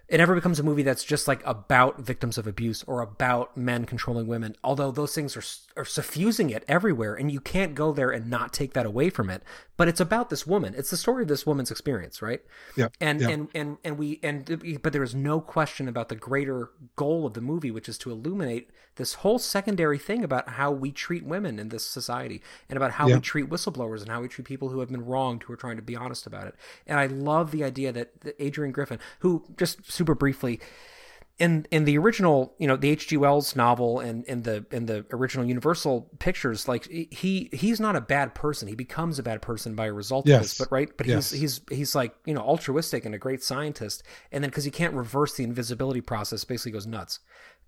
it 0.08 0.16
never 0.16 0.34
becomes 0.34 0.58
a 0.58 0.62
movie 0.62 0.82
that's 0.82 1.04
just 1.04 1.28
like 1.28 1.44
about 1.44 2.00
victims 2.00 2.38
of 2.38 2.46
abuse 2.46 2.82
or 2.86 3.00
about 3.00 3.56
men 3.56 3.84
controlling 3.84 4.26
women 4.26 4.56
although 4.64 4.90
those 4.90 5.14
things 5.14 5.36
are 5.36 5.80
are 5.80 5.84
suffusing 5.84 6.50
it 6.50 6.64
everywhere 6.66 7.14
and 7.14 7.30
you 7.30 7.40
can't 7.40 7.74
go 7.74 7.92
there 7.92 8.10
and 8.10 8.28
not 8.28 8.52
take 8.52 8.72
that 8.72 8.86
away 8.86 9.10
from 9.10 9.28
it 9.28 9.42
but 9.76 9.86
it's 9.88 10.00
about 10.00 10.30
this 10.30 10.46
woman 10.46 10.74
it's 10.76 10.90
the 10.90 10.96
story 10.96 11.22
of 11.22 11.28
this 11.28 11.46
woman's 11.46 11.70
experience 11.70 12.22
right 12.22 12.40
yeah 12.76 12.88
and 13.00 13.20
yeah. 13.20 13.28
and 13.28 13.48
and 13.54 13.78
and 13.84 13.98
we 13.98 14.18
and 14.22 14.80
but 14.82 14.92
there 14.92 15.02
is 15.02 15.14
no 15.14 15.40
question 15.40 15.88
about 15.88 16.08
the 16.08 16.16
greater 16.16 16.70
goal 16.96 17.26
of 17.26 17.34
the 17.34 17.40
movie 17.40 17.70
which 17.70 17.88
is 17.88 17.98
to 17.98 18.10
illuminate 18.10 18.70
this 18.96 19.14
whole 19.14 19.38
secondary 19.38 19.98
thing 19.98 20.24
about 20.24 20.48
how 20.50 20.72
we 20.72 20.90
treat 20.90 21.24
women 21.24 21.58
in 21.58 21.68
this 21.68 21.86
society 21.86 22.42
and 22.68 22.76
about 22.76 22.92
how 22.92 23.06
yeah. 23.06 23.14
we 23.14 23.20
treat 23.20 23.48
whistleblowers 23.48 24.00
and 24.00 24.10
how 24.10 24.20
we 24.20 24.26
treat 24.26 24.44
people 24.44 24.70
who 24.70 24.80
have 24.80 24.90
been 24.90 25.04
wronged 25.04 25.44
who 25.44 25.52
are 25.52 25.56
trying 25.56 25.76
to 25.76 25.82
be 25.82 25.94
honest 25.94 26.26
about 26.26 26.46
it 26.46 26.54
and 26.86 26.98
i 26.98 27.06
love 27.06 27.50
the 27.52 27.62
idea 27.62 27.92
that, 27.92 28.20
that 28.22 28.34
adrian 28.42 28.72
griffin 28.72 28.98
who 29.20 29.44
just 29.56 29.90
super 29.98 30.14
briefly 30.14 30.60
in 31.38 31.66
in 31.70 31.84
the 31.84 31.96
original, 31.98 32.54
you 32.58 32.66
know, 32.66 32.76
the 32.76 32.90
H.G. 32.90 33.16
Wells 33.16 33.54
novel 33.54 34.00
and 34.00 34.24
in 34.24 34.42
the 34.42 34.66
in 34.72 34.86
the 34.86 35.06
original 35.12 35.46
Universal 35.46 36.10
pictures, 36.18 36.66
like 36.66 36.86
he 36.86 37.48
he's 37.52 37.78
not 37.78 37.94
a 37.94 38.00
bad 38.00 38.34
person. 38.34 38.66
He 38.66 38.74
becomes 38.74 39.18
a 39.18 39.22
bad 39.22 39.40
person 39.40 39.74
by 39.74 39.86
a 39.86 39.92
result 39.92 40.26
yes. 40.26 40.36
of 40.36 40.42
this, 40.42 40.58
but 40.58 40.72
right, 40.72 40.96
but 40.96 41.06
yes. 41.06 41.30
he's 41.30 41.40
he's 41.40 41.60
he's 41.70 41.94
like 41.94 42.14
you 42.24 42.34
know 42.34 42.40
altruistic 42.40 43.04
and 43.04 43.14
a 43.14 43.18
great 43.18 43.42
scientist, 43.42 44.02
and 44.32 44.42
then 44.42 44.50
because 44.50 44.64
he 44.64 44.70
can't 44.70 44.94
reverse 44.94 45.34
the 45.34 45.44
invisibility 45.44 46.00
process, 46.00 46.44
basically 46.44 46.72
goes 46.72 46.88
nuts, 46.88 47.20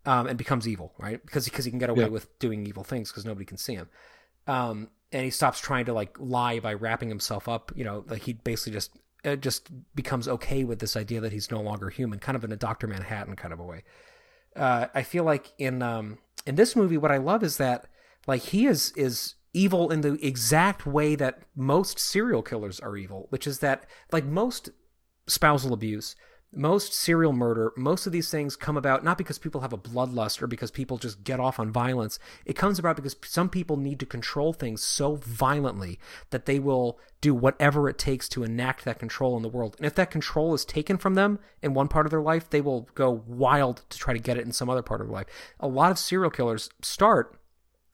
um, 0.05 0.27
and 0.27 0.37
becomes 0.37 0.66
evil, 0.66 0.93
right? 0.99 1.25
Because 1.25 1.45
because 1.45 1.64
he 1.64 1.71
can 1.71 1.79
get 1.79 1.90
away 1.90 2.05
yeah. 2.05 2.09
with 2.09 2.37
doing 2.40 2.66
evil 2.66 2.83
things 2.83 3.11
because 3.11 3.25
nobody 3.25 3.47
can 3.47 3.57
see 3.57 3.75
him. 3.75 3.88
Um, 4.49 4.88
and 5.12 5.25
he 5.25 5.31
stops 5.31 5.61
trying 5.61 5.85
to 5.85 5.93
like 5.93 6.16
lie 6.19 6.59
by 6.59 6.75
wrapping 6.75 7.09
himself 7.09 7.49
up. 7.49 7.71
You 7.77 7.85
know, 7.85 8.05
like 8.09 8.23
he 8.23 8.33
basically 8.33 8.73
just 8.73 8.90
just 9.40 9.70
becomes 9.94 10.28
okay 10.28 10.64
with 10.64 10.78
this 10.78 10.96
idea 10.96 11.20
that 11.20 11.33
he's 11.33 11.50
no 11.50 11.61
longer 11.61 11.90
human, 11.90 12.18
kind 12.18 12.37
of 12.37 12.44
in 12.44 12.52
a 12.52 12.56
Doctor 12.56 12.87
Manhattan 12.87 13.37
kind 13.37 13.52
of 13.52 13.61
a 13.61 13.64
way. 13.64 13.85
Uh, 14.56 14.87
I 14.94 15.02
feel 15.02 15.24
like 15.24 15.52
in 15.59 15.83
um, 15.83 16.18
in 16.46 16.54
this 16.54 16.74
movie, 16.74 16.96
what 16.96 17.12
I 17.12 17.18
love 17.18 17.42
is 17.42 17.56
that 17.59 17.87
like 18.26 18.42
he 18.42 18.66
is 18.66 18.92
is 18.96 19.35
evil 19.52 19.90
in 19.90 20.00
the 20.00 20.14
exact 20.24 20.87
way 20.87 21.14
that 21.16 21.42
most 21.56 21.98
serial 21.98 22.42
killers 22.42 22.80
are 22.80 22.96
evil, 22.96 23.26
which 23.30 23.46
is 23.46 23.59
that 23.59 23.85
like 24.12 24.24
most 24.24 24.70
spousal 25.26 25.72
abuse 25.72 26.16
most 26.53 26.93
serial 26.93 27.33
murder, 27.33 27.73
most 27.77 28.07
of 28.07 28.13
these 28.13 28.31
things 28.31 28.57
come 28.57 28.77
about 28.77 29.05
not 29.05 29.17
because 29.17 29.39
people 29.39 29.61
have 29.61 29.73
a 29.73 29.79
bloodlust 29.79 30.43
or 30.43 30.47
because 30.47 30.71
people 30.71 30.99
just 30.99 31.23
get 31.23 31.39
off 31.39 31.61
on 31.61 31.71
violence. 31.71 32.19
It 32.45 32.55
comes 32.55 32.79
about 32.79 32.97
because 32.97 33.17
some 33.25 33.49
people 33.49 33.77
need 33.77 34.01
to 34.01 34.07
control 34.07 34.53
things 34.53 34.83
so 34.83 35.17
violently 35.17 35.99
that 36.31 36.47
they 36.47 36.59
will 36.59 36.99
do 37.21 37.35
whatever 37.35 37.89
it 37.89 37.99
takes 37.99 38.29
to 38.31 38.43
enact 38.43 38.85
that 38.85 38.99
control 38.99 39.37
in 39.37 39.43
the 39.43 39.49
world. 39.49 39.77
And 39.79 39.87
if 39.87 39.95
that 39.95 40.11
control 40.11 40.53
is 40.55 40.65
taken 40.65 40.97
from 40.97 41.15
them 41.15 41.39
in 41.63 41.75
one 41.75 41.89
part 41.89 42.07
of 42.07 42.11
their 42.11 42.23
life, 42.23 42.51
they 42.51 42.61
will 42.61 42.89
go 42.95 43.23
wild 43.27 43.83
to 43.89 43.99
try 43.99 44.13
to 44.13 44.19
get 44.19 44.37
it 44.37 44.45
in 44.45 44.53
some 44.53 44.69
other 44.69 44.83
part 44.83 45.01
of 45.01 45.07
their 45.07 45.15
life. 45.15 45.27
A 45.61 45.69
lot 45.69 45.93
of 45.93 45.99
serial 45.99 46.31
killers 46.31 46.69
start 46.83 47.39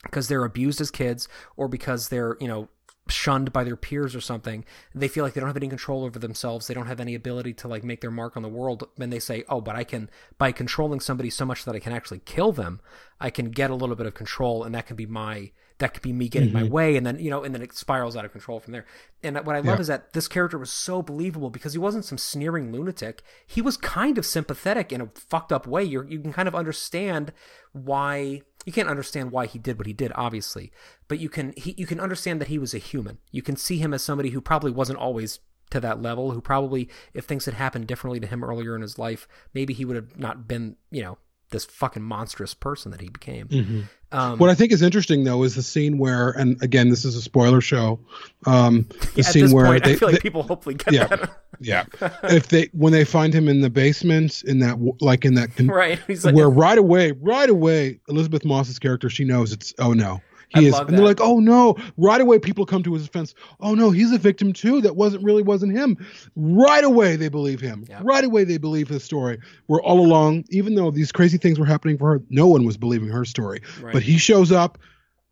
because 0.03 0.29
they're 0.29 0.45
abused 0.45 0.81
as 0.81 0.91
kids 0.91 1.29
or 1.57 1.69
because 1.69 2.09
they're, 2.09 2.37
you 2.41 2.49
know, 2.49 2.69
shunned 3.09 3.53
by 3.53 3.63
their 3.63 3.77
peers 3.77 4.17
or 4.17 4.21
something 4.21 4.65
they 4.95 5.09
feel 5.09 5.23
like 5.23 5.35
they 5.35 5.41
don't 5.41 5.49
have 5.49 5.57
any 5.57 5.69
control 5.69 6.05
over 6.05 6.19
themselves. 6.19 6.67
They 6.67 6.75
don't 6.75 6.87
have 6.87 7.01
any 7.01 7.15
ability 7.15 7.55
to 7.55 7.69
like 7.69 7.85
make 7.85 8.01
their 8.01 8.11
mark 8.11 8.37
on 8.37 8.43
the 8.43 8.49
world. 8.49 8.89
And 8.99 9.13
they 9.13 9.21
say 9.21 9.45
oh 9.49 9.61
but 9.61 9.77
i 9.77 9.85
can 9.85 10.11
by 10.39 10.53
controlling 10.53 11.01
somebody 11.01 11.31
so 11.31 11.45
much 11.45 11.65
that 11.65 11.75
i 11.75 11.79
can 11.79 11.93
actually 11.93 12.21
kill 12.21 12.53
them 12.53 12.81
i 13.21 13.31
can 13.31 13.51
get 13.51 13.71
a 13.71 13.75
little 13.75 13.97
bit 13.97 14.07
of 14.07 14.15
control 14.15 14.65
and 14.65 14.75
that 14.75 14.87
can 14.87 14.97
be 14.97 15.07
my 15.07 15.51
that 15.79 15.93
could 15.93 16.03
be 16.03 16.13
me 16.13 16.29
getting 16.29 16.49
mm-hmm. 16.49 16.63
my 16.63 16.69
way 16.69 16.97
and 16.97 17.07
then 17.07 17.19
you 17.19 17.31
know 17.31 17.45
and 17.45 17.55
then 17.55 17.63
it 17.63 17.75
spirals 17.75 18.17
out 18.17 18.25
of 18.25 18.33
control 18.33 18.61
from 18.61 18.73
there. 18.73 18.87
And 19.23 19.37
what 19.45 19.57
i 19.57 19.61
love 19.61 19.77
yeah. 19.77 19.81
is 19.81 19.87
that 19.89 20.13
this 20.13 20.29
character 20.29 20.59
was 20.59 20.71
so 20.71 21.03
believable 21.03 21.51
because 21.51 21.73
he 21.73 21.79
wasn't 21.79 22.05
some 22.05 22.19
sneering 22.19 22.73
lunatic. 22.73 23.23
He 23.47 23.61
was 23.61 23.77
kind 23.77 24.19
of 24.19 24.27
sympathetic 24.27 24.93
in 24.93 25.01
a 25.01 25.11
fucked 25.15 25.53
up 25.53 25.67
way. 25.67 25.85
You 25.85 26.05
you 26.09 26.21
can 26.21 26.33
kind 26.33 26.49
of 26.49 26.55
understand 26.55 27.33
why 27.73 28.43
you 28.67 28.73
can't 28.73 28.89
understand 28.89 29.31
why 29.31 29.47
he 29.47 29.59
did 29.59 29.79
what 29.79 29.87
he 29.87 29.93
did, 29.95 30.13
obviously, 30.15 30.73
but 31.09 31.21
you 31.21 31.31
can 31.31 31.55
he, 31.57 31.75
you 31.79 31.87
can 31.87 32.01
understand 32.01 32.41
that 32.41 32.49
he 32.49 32.59
was 32.59 32.75
a 32.75 32.79
human. 32.79 33.19
You 33.31 33.41
can 33.41 33.57
see 33.57 33.79
him 33.79 33.95
as 33.95 34.03
somebody 34.03 34.31
who 34.31 34.41
probably 34.43 34.73
wasn't 34.73 34.99
always 34.99 35.39
to 35.71 35.81
that 35.81 36.03
level, 36.03 36.33
who 36.33 36.41
probably, 36.41 36.89
if 37.15 37.25
things 37.25 37.45
had 37.45 37.55
happened 37.55 37.87
differently 37.87 38.21
to 38.21 38.27
him 38.27 38.45
earlier 38.45 38.77
in 38.77 38.83
his 38.83 38.99
life, 38.99 39.27
maybe 39.55 39.73
he 39.73 39.85
would 39.85 39.97
have 39.97 40.19
not 40.19 40.47
been, 40.47 40.77
you 40.91 41.03
know, 41.03 41.19
this 41.51 41.65
fucking 41.65 42.03
monstrous 42.03 42.55
person 42.55 42.91
that 42.91 43.01
he 43.01 43.09
became. 43.09 43.49
Mm-hmm. 43.49 43.81
Um, 44.13 44.39
what 44.39 44.51
I 44.51 44.55
think 44.55 44.73
is 44.73 44.83
interesting 44.83 45.25
though 45.25 45.43
is 45.43 45.57
the 45.57 45.63
scene 45.63 45.99
where, 45.99 46.31
and 46.31 46.61
again, 46.63 46.91
this 46.91 47.05
is 47.05 47.17
a 47.17 47.23
spoiler 47.23 47.61
show. 47.61 47.99
Um, 48.47 48.87
the 49.15 49.23
scene 49.23 49.51
where 49.51 49.67
point, 49.67 49.85
they, 49.85 49.93
I 49.93 49.97
feel 49.97 50.09
like 50.09 50.17
they, 50.17 50.23
people 50.23 50.43
hopefully 50.43 50.77
get 50.77 50.93
yeah. 50.93 51.07
that. 51.07 51.31
Yeah. 51.61 51.85
if 52.25 52.49
they 52.49 52.69
when 52.73 52.93
they 52.93 53.05
find 53.05 53.35
him 53.35 53.49
in 53.49 53.61
the 53.61 53.71
basement 53.71 54.43
in 54.45 54.61
that 54.61 54.79
like 55.01 55.25
in 55.25 55.35
that 55.35 55.51
right. 55.61 56.01
Like, 56.25 56.35
where 56.35 56.49
right 56.51 56.79
away, 56.79 57.13
right 57.13 57.49
away, 57.49 58.01
Elisabeth 58.09 58.45
Moss's 58.45 58.79
character, 58.79 59.11
she 59.11 59.25
knows 59.25 59.53
it's 59.53 59.75
oh 59.79 59.93
no. 59.93 60.21
I 60.55 60.61
He 60.61 60.67
is 60.67 60.79
and 60.79 60.89
they're 60.91 61.05
like, 61.05 61.21
oh 61.21 61.41
no. 61.41 61.77
Right 61.97 62.21
away 62.21 62.39
people 62.39 62.67
come 62.67 62.83
to 62.85 62.95
his 62.95 63.05
defense. 63.05 63.35
Oh 63.61 63.75
no, 63.75 63.91
he's 63.91 64.13
a 64.13 64.19
victim 64.19 64.53
too. 64.53 64.81
That 64.81 64.97
wasn't 64.97 65.25
really 65.25 65.43
wasn't 65.43 65.73
him. 65.73 65.97
Right 66.37 66.85
away 66.85 67.17
they 67.17 67.29
believe 67.29 67.61
him. 67.61 67.85
Yeah. 67.89 68.01
Right 68.03 68.25
away 68.25 68.45
they 68.45 68.59
believe 68.59 68.89
his 68.89 69.05
story. 69.05 69.39
Where 69.67 69.81
all 69.81 70.01
along, 70.01 70.45
even 70.51 70.75
though 70.75 70.91
these 70.91 71.13
crazy 71.13 71.39
things 71.39 71.59
were 71.59 71.67
happening 71.67 71.99
for 71.99 72.13
her, 72.13 72.23
no 72.31 72.47
one 72.47 72.65
was 72.65 72.77
believing 72.77 73.09
her 73.09 73.25
story. 73.25 73.61
right. 73.81 73.93
But 73.93 74.03
he 74.03 74.19
shows 74.19 74.53
up, 74.53 74.79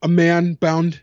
a 0.02 0.08
man 0.08 0.54
bound 0.54 1.00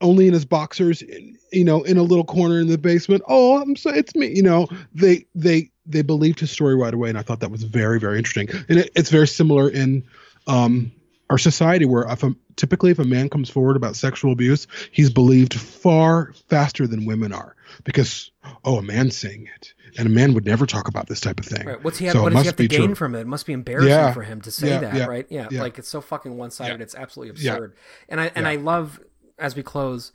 only 0.00 0.26
in 0.26 0.34
his 0.34 0.44
boxers, 0.44 1.02
in, 1.02 1.36
you 1.52 1.64
know, 1.64 1.82
in 1.82 1.96
a 1.96 2.02
little 2.02 2.24
corner 2.24 2.60
in 2.60 2.68
the 2.68 2.78
basement. 2.78 3.22
Oh, 3.28 3.60
I'm 3.60 3.76
so 3.76 3.90
it's 3.90 4.14
me. 4.14 4.28
You 4.28 4.42
know, 4.42 4.68
they 4.94 5.26
they 5.34 5.70
they 5.86 6.02
believed 6.02 6.40
his 6.40 6.50
story 6.50 6.74
right 6.74 6.94
away, 6.94 7.08
and 7.08 7.18
I 7.18 7.22
thought 7.22 7.40
that 7.40 7.50
was 7.50 7.62
very 7.62 7.98
very 7.98 8.18
interesting. 8.18 8.48
And 8.68 8.80
it, 8.80 8.90
it's 8.94 9.10
very 9.10 9.26
similar 9.26 9.68
in 9.68 10.04
um, 10.46 10.92
our 11.34 11.38
society, 11.38 11.84
where 11.84 12.04
if 12.04 12.22
a, 12.22 12.32
typically 12.54 12.92
if 12.92 13.00
a 13.00 13.04
man 13.04 13.28
comes 13.28 13.50
forward 13.50 13.74
about 13.74 13.96
sexual 13.96 14.30
abuse, 14.30 14.68
he's 14.92 15.10
believed 15.10 15.52
far 15.52 16.32
faster 16.48 16.86
than 16.86 17.06
women 17.06 17.32
are 17.32 17.56
because 17.82 18.30
oh, 18.64 18.76
a 18.78 18.82
man's 18.82 19.16
saying 19.16 19.48
it, 19.56 19.74
and 19.98 20.06
a 20.06 20.10
man 20.10 20.32
would 20.32 20.44
never 20.44 20.64
talk 20.64 20.86
about 20.86 21.08
this 21.08 21.20
type 21.20 21.40
of 21.40 21.46
thing. 21.46 21.66
Right. 21.66 21.82
What's 21.82 21.98
he 21.98 22.06
have, 22.06 22.12
So 22.12 22.22
what 22.22 22.32
does 22.32 22.42
he 22.42 22.46
have 22.46 22.56
to 22.56 22.68
gain 22.68 22.86
true. 22.86 22.94
from 22.94 23.16
it? 23.16 23.22
It 23.22 23.26
must 23.26 23.46
be 23.46 23.52
embarrassing 23.52 23.88
Yeah. 23.90 24.12
for 24.12 24.22
him 24.22 24.42
to 24.42 24.52
say 24.52 24.68
Yeah, 24.68 24.78
that, 24.78 24.94
yeah, 24.94 25.06
right? 25.06 25.26
Yeah. 25.28 25.48
Like 25.50 25.76
it's 25.80 25.88
so 25.88 26.00
fucking 26.00 26.36
one 26.36 26.52
sided. 26.52 26.80
It's 26.80 26.94
absolutely 26.94 27.30
absurd. 27.30 27.74
And 28.08 28.20
I 28.20 28.30
and. 28.36 28.46
I 28.46 28.54
love 28.54 29.00
as 29.36 29.56
we 29.56 29.64
close, 29.64 30.12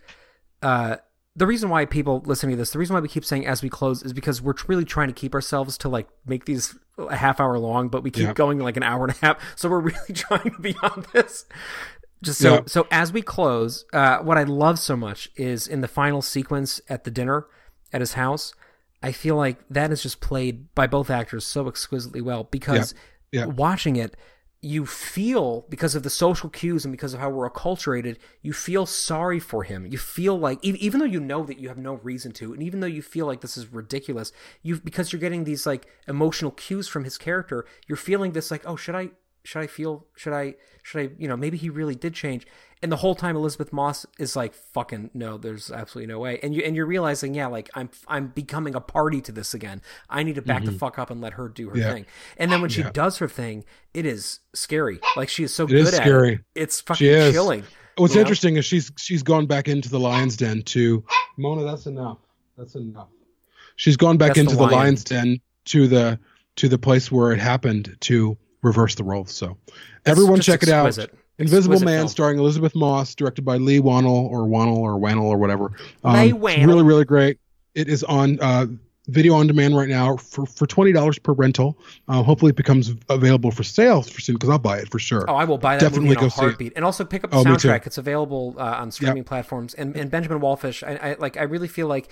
uh, 0.61 0.95
the 1.39 1.47
reason 1.47 1.69
why 1.69 1.85
people 1.85 2.21
listening 2.25 2.51
to 2.51 2.57
this, 2.57 2.71
the 2.71 2.79
reason 2.79 2.93
why 2.93 2.99
we 2.99 3.07
keep 3.07 3.25
saying 3.25 3.47
as 3.47 3.63
we 3.63 3.69
close 3.69 4.03
is 4.03 4.13
because 4.13 4.41
we're 4.41 4.53
really 4.67 4.85
trying 4.85 5.07
to 5.07 5.13
keep 5.13 5.33
ourselves 5.33 5.77
to 5.79 5.89
like 5.89 6.07
make 6.25 6.45
these 6.45 6.75
a 6.97 7.15
half 7.15 7.39
hour 7.39 7.57
long, 7.57 7.87
but 7.87 8.03
we 8.03 8.11
keep 8.11 8.23
Yeah. 8.27 8.33
going 8.33 8.59
like 8.59 8.77
an 8.77 8.83
hour 8.83 9.05
and 9.05 9.15
a 9.15 9.25
half. 9.25 9.37
So 9.55 9.69
we're 9.69 9.79
really 9.91 10.13
trying 10.13 10.51
to 10.51 10.61
be 10.61 10.75
on 10.83 11.05
this. 11.13 11.45
Just 12.21 12.39
so 12.39 12.53
Yeah. 12.55 12.61
so 12.67 12.87
as 12.91 13.13
we 13.13 13.21
close, 13.21 13.85
uh, 13.93 14.17
what 14.19 14.37
I 14.37 14.43
love 14.43 14.77
so 14.79 14.95
much 14.97 15.29
is 15.37 15.65
in 15.67 15.81
the 15.81 15.87
final 15.87 16.21
sequence 16.21 16.81
at 16.89 17.05
the 17.05 17.11
dinner 17.11 17.47
at 17.93 18.01
his 18.01 18.13
house. 18.13 18.53
I 19.01 19.13
feel 19.13 19.37
like 19.37 19.57
that 19.69 19.91
is 19.91 20.03
just 20.03 20.19
played 20.19 20.75
by 20.75 20.85
both 20.87 21.09
actors 21.09 21.45
so 21.45 21.67
exquisitely 21.69 22.19
well 22.21 22.43
because 22.51 22.93
Yeah. 23.31 23.45
watching 23.45 23.95
it, 23.95 24.17
you 24.61 24.85
feel 24.85 25.65
because 25.69 25.95
of 25.95 26.03
the 26.03 26.09
social 26.09 26.49
cues 26.49 26.83
and 26.83 26.91
because 26.91 27.13
of 27.13 27.19
how 27.19 27.29
we're 27.29 27.49
acculturated, 27.49 28.17
you 28.41 28.51
feel 28.51 28.85
sorry 28.85 29.39
for 29.39 29.63
him. 29.63 29.85
You 29.85 29.97
feel 29.97 30.37
like 30.37 30.59
even 30.63 30.99
though 30.99 31.05
you 31.05 31.21
know 31.21 31.43
that 31.43 31.59
you 31.59 31.69
have 31.69 31.77
no 31.77 31.95
reason 31.95 32.33
to, 32.33 32.53
and 32.53 32.61
even 32.61 32.81
though 32.81 32.87
you 32.87 33.01
feel 33.01 33.25
like 33.25 33.39
this 33.39 33.57
is 33.57 33.71
ridiculous, 33.71 34.33
you 34.61 34.79
because 34.81 35.13
you're 35.13 35.19
getting 35.21 35.45
these 35.45 35.65
like 35.65 35.87
emotional 36.07 36.51
cues 36.51 36.87
from 36.89 37.05
his 37.05 37.17
character, 37.17 37.65
you're 37.87 37.95
feeling 37.95 38.33
this 38.33 38.51
like, 38.51 38.63
oh, 38.65 38.75
should 38.75 38.95
I 38.95 39.11
should 39.43 39.61
I 39.61 39.67
feel 39.67 40.05
should 40.15 40.33
I 40.33 40.55
should 40.83 41.01
I 41.01 41.09
you 41.17 41.27
know 41.27 41.37
maybe 41.37 41.57
he 41.57 41.69
really 41.69 41.95
did 41.95 42.13
change 42.13 42.45
and 42.81 42.91
the 42.91 42.97
whole 42.97 43.15
time 43.15 43.35
Elisabeth 43.35 43.73
Moss 43.73 44.05
is 44.17 44.35
like 44.35 44.53
fucking 44.53 45.11
no 45.13 45.37
there's 45.37 45.69
absolutely 45.71 46.11
no 46.11 46.19
way 46.19 46.39
and 46.43 46.53
you 46.55 46.61
and 46.63 46.75
you're 46.75 46.85
realizing 46.85 47.33
yeah 47.33 47.47
like 47.47 47.69
I'm 47.75 47.89
I'm 48.07 48.27
becoming 48.27 48.75
a 48.75 48.81
party 48.81 49.21
to 49.21 49.31
this 49.31 49.53
again 49.53 49.81
I 50.09 50.23
need 50.23 50.35
to 50.35 50.41
back 50.41 50.63
the 50.65 50.71
fuck 50.71 50.97
up 50.99 51.09
and 51.09 51.21
let 51.21 51.33
her 51.33 51.47
do 51.49 51.69
her 51.69 51.75
Mm-hmm. 51.75 51.81
Yeah. 51.81 51.93
thing 51.93 52.05
and 52.37 52.51
then 52.51 52.61
when 52.61 52.69
she 52.69 52.81
Yeah. 52.81 52.91
does 52.91 53.17
her 53.17 53.27
thing 53.27 53.63
it 53.93 54.05
is 54.05 54.39
scary 54.53 54.99
like 55.17 55.29
she 55.29 55.43
is 55.43 55.53
so 55.53 55.63
It 55.65 55.69
good 55.69 55.77
is 55.81 55.93
at 55.93 56.01
scary. 56.01 56.33
it 56.33 56.41
it's 56.55 56.81
fucking 56.81 57.31
chilling 57.31 57.63
What's 57.97 58.15
know? 58.15 58.21
interesting 58.21 58.55
is 58.55 58.65
she's 58.65 58.91
she's 58.97 59.23
gone 59.23 59.45
back 59.45 59.67
into 59.67 59.89
the 59.89 59.99
lion's 59.99 60.37
den 60.37 60.61
to 60.63 61.03
Mona. 61.37 61.63
That's 61.65 61.85
enough. 61.85 62.17
That's 62.57 62.75
enough. 62.75 63.09
She's 63.75 63.97
gone 63.97 64.17
back 64.17 64.29
That's 64.29 64.39
into 64.39 64.51
the 64.51 64.57
the, 64.57 64.63
lion. 64.63 64.75
lion's 64.75 65.03
den 65.03 65.41
to 65.65 65.85
the 65.87 66.17
to 66.55 66.69
the 66.69 66.77
place 66.77 67.11
where 67.11 67.33
it 67.33 67.39
happened 67.39 67.97
to 68.01 68.37
reverse 68.61 68.95
the 68.95 69.03
roles. 69.03 69.31
So 69.31 69.57
everyone 70.05 70.41
check 70.41 70.63
it 70.63 70.69
out. 70.69 70.97
Invisible 71.37 71.75
Exquisite 71.75 71.85
Man, 71.85 71.99
film. 71.99 72.07
starring 72.09 72.39
Elisabeth 72.39 72.75
Moss, 72.75 73.15
directed 73.15 73.43
by 73.43 73.55
Leigh 73.55 73.79
Whannell 73.79 74.29
or 74.29 74.41
Whannell 74.45 74.75
or 74.75 74.99
Whannell 74.99 75.23
or 75.23 75.37
whatever. 75.37 75.71
Um, 76.03 76.15
really 76.41 76.83
really 76.83 77.05
great. 77.05 77.39
It 77.75 77.87
is 77.87 78.03
on 78.03 78.39
uh, 78.41 78.65
video 79.07 79.35
on 79.35 79.47
demand 79.47 79.77
right 79.77 79.87
now 79.87 80.17
for 80.17 80.45
for 80.45 80.67
twenty 80.67 80.91
dollars 80.91 81.17
per 81.17 81.31
rental. 81.31 81.77
Uh, 82.09 82.21
hopefully, 82.23 82.49
it 82.49 82.57
becomes 82.57 82.93
available 83.07 83.51
for 83.51 83.63
sale 83.63 84.01
for 84.01 84.19
soon 84.19 84.35
because 84.35 84.49
I'll 84.49 84.59
buy 84.59 84.79
it 84.79 84.91
for 84.91 84.99
sure. 84.99 85.23
Oh, 85.29 85.35
I 85.35 85.45
will 85.45 85.57
buy 85.57 85.75
that 85.75 85.81
Definitely 85.81 86.09
movie 86.09 86.15
in 86.15 86.19
go 86.19 86.27
a 86.27 86.29
see 86.29 86.41
it. 86.41 86.43
heartbeat, 86.43 86.73
and 86.75 86.83
also 86.83 87.05
pick 87.05 87.23
up 87.23 87.31
the 87.31 87.37
Oh, 87.37 87.43
soundtrack. 87.45 87.87
It's 87.87 87.97
available 87.97 88.55
uh, 88.57 88.63
on 88.63 88.91
streaming 88.91 89.23
platforms. 89.23 89.73
And, 89.75 89.95
and 89.95 90.11
Benjamin 90.11 90.41
Wallfisch, 90.41 90.83
I, 90.85 91.11
I 91.11 91.15
like. 91.19 91.37
I 91.37 91.43
really 91.43 91.69
feel 91.69 91.87
like 91.87 92.09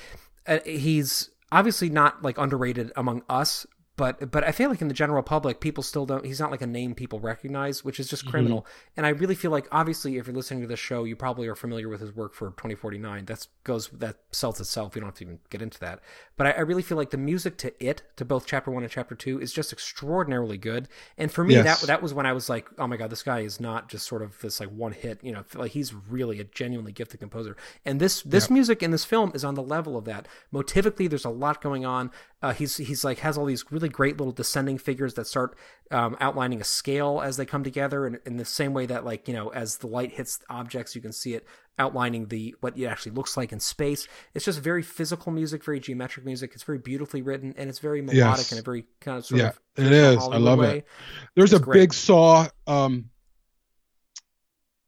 uh, 0.48 0.60
he's 0.66 1.32
obviously 1.52 1.90
not 1.90 2.24
like 2.24 2.38
underrated 2.38 2.94
among 2.96 3.24
us, 3.28 3.66
but 3.98 4.32
but 4.32 4.44
I 4.44 4.52
feel 4.52 4.70
like 4.70 4.82
in 4.82 4.88
the 4.88 4.94
general 4.94 5.22
public, 5.24 5.60
people 5.60 5.84
still 5.84 6.06
don't. 6.06 6.26
He's 6.26 6.40
not 6.40 6.52
like 6.52 6.62
a 6.62 6.68
name 6.68 6.96
people 6.96 7.20
recognize, 7.20 7.84
which 7.84 8.00
is 8.00 8.08
just 8.08 8.24
Mm-hmm. 8.24 8.32
criminal. 8.32 8.68
And 8.96 9.06
I 9.06 9.10
really 9.10 9.36
feel 9.36 9.52
like, 9.52 9.68
obviously, 9.72 10.18
if 10.18 10.28
you're 10.28 10.36
listening 10.36 10.62
to 10.62 10.68
this 10.68 10.80
show, 10.80 11.04
you 11.04 11.16
probably 11.16 11.48
are 11.48 11.56
familiar 11.56 11.90
with 11.90 12.00
his 12.02 12.16
work 12.16 12.34
for 12.34 12.48
2049. 12.52 13.26
That's 13.26 13.48
goes 13.64 13.90
that 13.90 14.16
sells 14.32 14.60
itself. 14.62 14.96
We 14.96 15.02
don't 15.02 15.08
have 15.10 15.16
to 15.16 15.24
even 15.26 15.40
get 15.50 15.62
into 15.62 15.80
that. 15.82 16.00
But 16.38 16.48
I, 16.48 16.52
I 16.52 16.60
really 16.62 16.82
feel 16.84 16.98
like 16.98 17.10
the 17.10 17.18
music 17.18 17.58
to 17.58 17.74
it, 17.86 18.04
to 18.16 18.24
both 18.26 18.46
Chapter 18.46 18.72
One 18.72 18.84
and 18.84 18.92
Chapter 18.92 19.16
Two, 19.16 19.40
is 19.42 19.52
just 19.52 19.74
extraordinarily 19.74 20.58
good. 20.58 20.88
And 21.18 21.32
for 21.32 21.44
me, 21.44 21.56
Yes. 21.56 21.82
that 21.82 21.88
that 21.88 22.02
was 22.02 22.14
when 22.14 22.26
I 22.26 22.34
was 22.34 22.50
like, 22.50 22.68
oh 22.78 22.86
my 22.88 22.98
god, 22.98 23.10
this 23.10 23.24
guy 23.24 23.40
is 23.40 23.60
not 23.60 23.90
just 23.90 24.06
sort 24.08 24.22
of 24.22 24.40
this 24.42 24.60
like 24.60 24.70
one 24.70 24.92
hit. 24.92 25.24
You 25.24 25.32
know, 25.34 25.44
like 25.56 25.72
he's 25.72 25.94
really 25.94 26.40
a 26.40 26.44
genuinely 26.44 26.92
gifted 26.92 27.20
composer. 27.20 27.58
And 27.84 28.00
this 28.00 28.22
this 28.22 28.50
music 28.50 28.84
in 28.84 28.92
this 28.92 29.06
film 29.06 29.32
is 29.34 29.44
on 29.44 29.56
the 29.56 29.64
level 29.64 29.98
of 29.98 30.06
that. 30.06 30.28
Motivically, 30.54 31.10
there's 31.10 31.26
a 31.26 31.30
lot 31.30 31.62
going 31.62 31.86
on. 31.86 32.12
Uh, 32.42 32.54
he's 32.54 32.78
he's 32.78 33.04
like 33.04 33.20
has 33.20 33.38
all 33.38 33.46
these 33.46 33.66
really 33.72 33.87
great 33.89 34.17
little 34.17 34.32
descending 34.32 34.78
figures 34.78 35.13
that 35.15 35.28
start 35.28 35.58
um, 35.91 36.17
outlining 36.19 36.62
a 36.62 36.63
scale 36.63 37.21
as 37.23 37.38
they 37.38 37.45
come 37.45 37.63
together, 37.63 38.06
and 38.06 38.19
in 38.26 38.38
the 38.38 38.45
same 38.45 38.73
way 38.73 38.86
that 38.86 39.06
like 39.06 39.28
you 39.28 39.34
know 39.34 39.50
as 39.50 39.78
the 39.78 39.88
light 39.88 40.12
hits 40.13 40.39
objects, 40.50 40.95
you 40.95 41.02
can 41.02 41.12
see 41.13 41.34
it 41.34 41.45
outlining 41.80 42.26
the 42.28 42.56
what 42.62 42.78
it 42.78 42.86
actually 42.86 43.12
looks 43.12 43.38
like 43.38 43.52
in 43.54 43.60
space. 43.60 44.08
It's 44.34 44.45
just 44.45 44.60
very 44.60 44.82
physical 44.84 45.32
music, 45.32 45.63
very 45.63 45.80
geometric 45.80 46.26
music. 46.26 46.52
It's 46.54 46.63
very 46.63 46.80
beautifully 46.80 47.21
written, 47.21 47.54
and 47.58 47.69
it's 47.69 47.80
very 47.80 48.02
melodic 48.02 48.38
Yes. 48.39 48.52
in 48.52 48.58
a 48.58 48.62
very 48.63 48.86
kind 49.00 49.17
of 49.17 49.26
sort 49.26 49.41
Yeah, 49.41 49.47
of 49.50 49.60
it 49.78 49.82
traditional. 49.84 50.34
I 50.34 50.38
love 50.38 50.60
way. 50.60 50.78
it. 50.80 50.88
There's 51.36 51.54
It's 51.54 51.62
a 51.62 51.63
great. 51.63 51.80
big 51.82 51.93
Saw 51.93 52.47
um, 52.65 53.10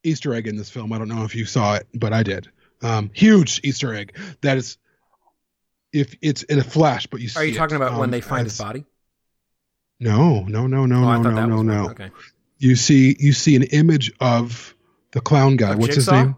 Easter 0.03 0.33
egg 0.33 0.47
in 0.47 0.55
this 0.55 0.69
film. 0.69 0.93
I 0.93 0.97
don't 0.97 1.09
know 1.09 1.23
if 1.25 1.35
you 1.35 1.45
saw 1.45 1.75
it, 1.75 1.87
but 1.93 2.13
I 2.13 2.23
did. 2.23 2.49
Um, 2.81 3.11
huge 3.13 3.59
Easter 3.63 3.93
egg. 3.93 4.17
That 4.41 4.57
is, 4.57 4.77
if 5.91 6.15
it's 6.21 6.43
in 6.43 6.59
a 6.59 6.63
flash, 6.63 7.07
but 7.07 7.19
you 7.21 7.29
see 7.29 7.39
Are 7.39 7.45
you 7.45 7.53
it, 7.53 7.57
talking 7.57 7.75
about 7.75 7.93
when 7.93 8.05
um, 8.05 8.11
they 8.11 8.21
find 8.21 8.45
his 8.45 8.57
body? 8.57 8.85
No, 9.99 10.43
no, 10.43 10.65
no, 10.67 10.85
no, 10.85 11.03
oh, 11.03 11.21
no, 11.21 11.29
no, 11.31 11.45
no, 11.45 11.61
no. 11.61 11.89
Okay. 11.89 12.09
You 12.57 12.75
see, 12.75 13.15
you 13.19 13.33
see 13.33 13.55
an 13.55 13.63
image 13.63 14.11
of 14.19 14.73
the 15.11 15.21
clown 15.21 15.55
guy. 15.57 15.73
Of 15.73 15.79
What's 15.79 15.95
Jigsaw? 15.95 16.11
his 16.15 16.23
name? 16.25 16.35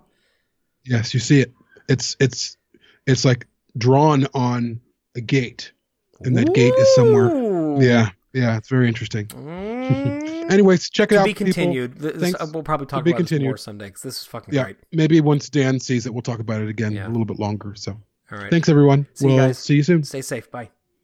Yes, 0.83 1.13
you 1.13 1.19
see 1.19 1.41
it. 1.41 1.51
It's 1.87 2.15
it's 2.19 2.57
it's 3.05 3.25
like 3.25 3.47
drawn 3.77 4.27
on 4.33 4.79
a 5.15 5.21
gate, 5.21 5.73
and 6.21 6.35
that 6.37 6.53
gate 6.53 6.73
is 6.75 6.95
somewhere. 6.95 7.81
Yeah, 7.81 8.09
yeah, 8.33 8.57
it's 8.57 8.69
very 8.69 8.87
interesting. 8.87 9.27
Mm. 9.91 10.51
Anyways, 10.51 10.89
check 10.89 11.11
it 11.11 11.15
to 11.15 11.21
out. 11.21 11.25
be 11.25 11.33
continued. 11.33 11.97
This, 11.97 12.33
we'll 12.53 12.63
probably 12.63 12.85
talk 12.87 13.03
be 13.03 13.11
about 13.11 13.27
this 13.27 13.41
more 13.41 13.57
someday 13.57 13.89
'cause 13.89 14.01
this 14.03 14.21
is 14.21 14.25
fucking 14.25 14.53
Yeah, 14.53 14.63
great. 14.63 14.77
maybe 14.91 15.19
once 15.19 15.49
Dan 15.49 15.79
sees 15.79 16.05
it, 16.05 16.13
we'll 16.13 16.21
talk 16.21 16.39
about 16.39 16.61
it 16.61 16.69
again 16.69 16.93
Yeah. 16.93 17.07
a 17.07 17.09
little 17.09 17.25
bit 17.25 17.39
longer. 17.39 17.73
So, 17.75 17.99
All 18.31 18.37
right. 18.37 18.49
thanks 18.49 18.69
everyone. 18.69 19.07
See 19.13 19.27
you 19.27 19.33
we'll 19.35 19.47
guys. 19.47 19.59
see 19.59 19.75
you 19.75 19.83
soon. 19.83 20.03
Stay 20.03 20.21
safe. 20.21 20.49
Bye. 20.51 20.69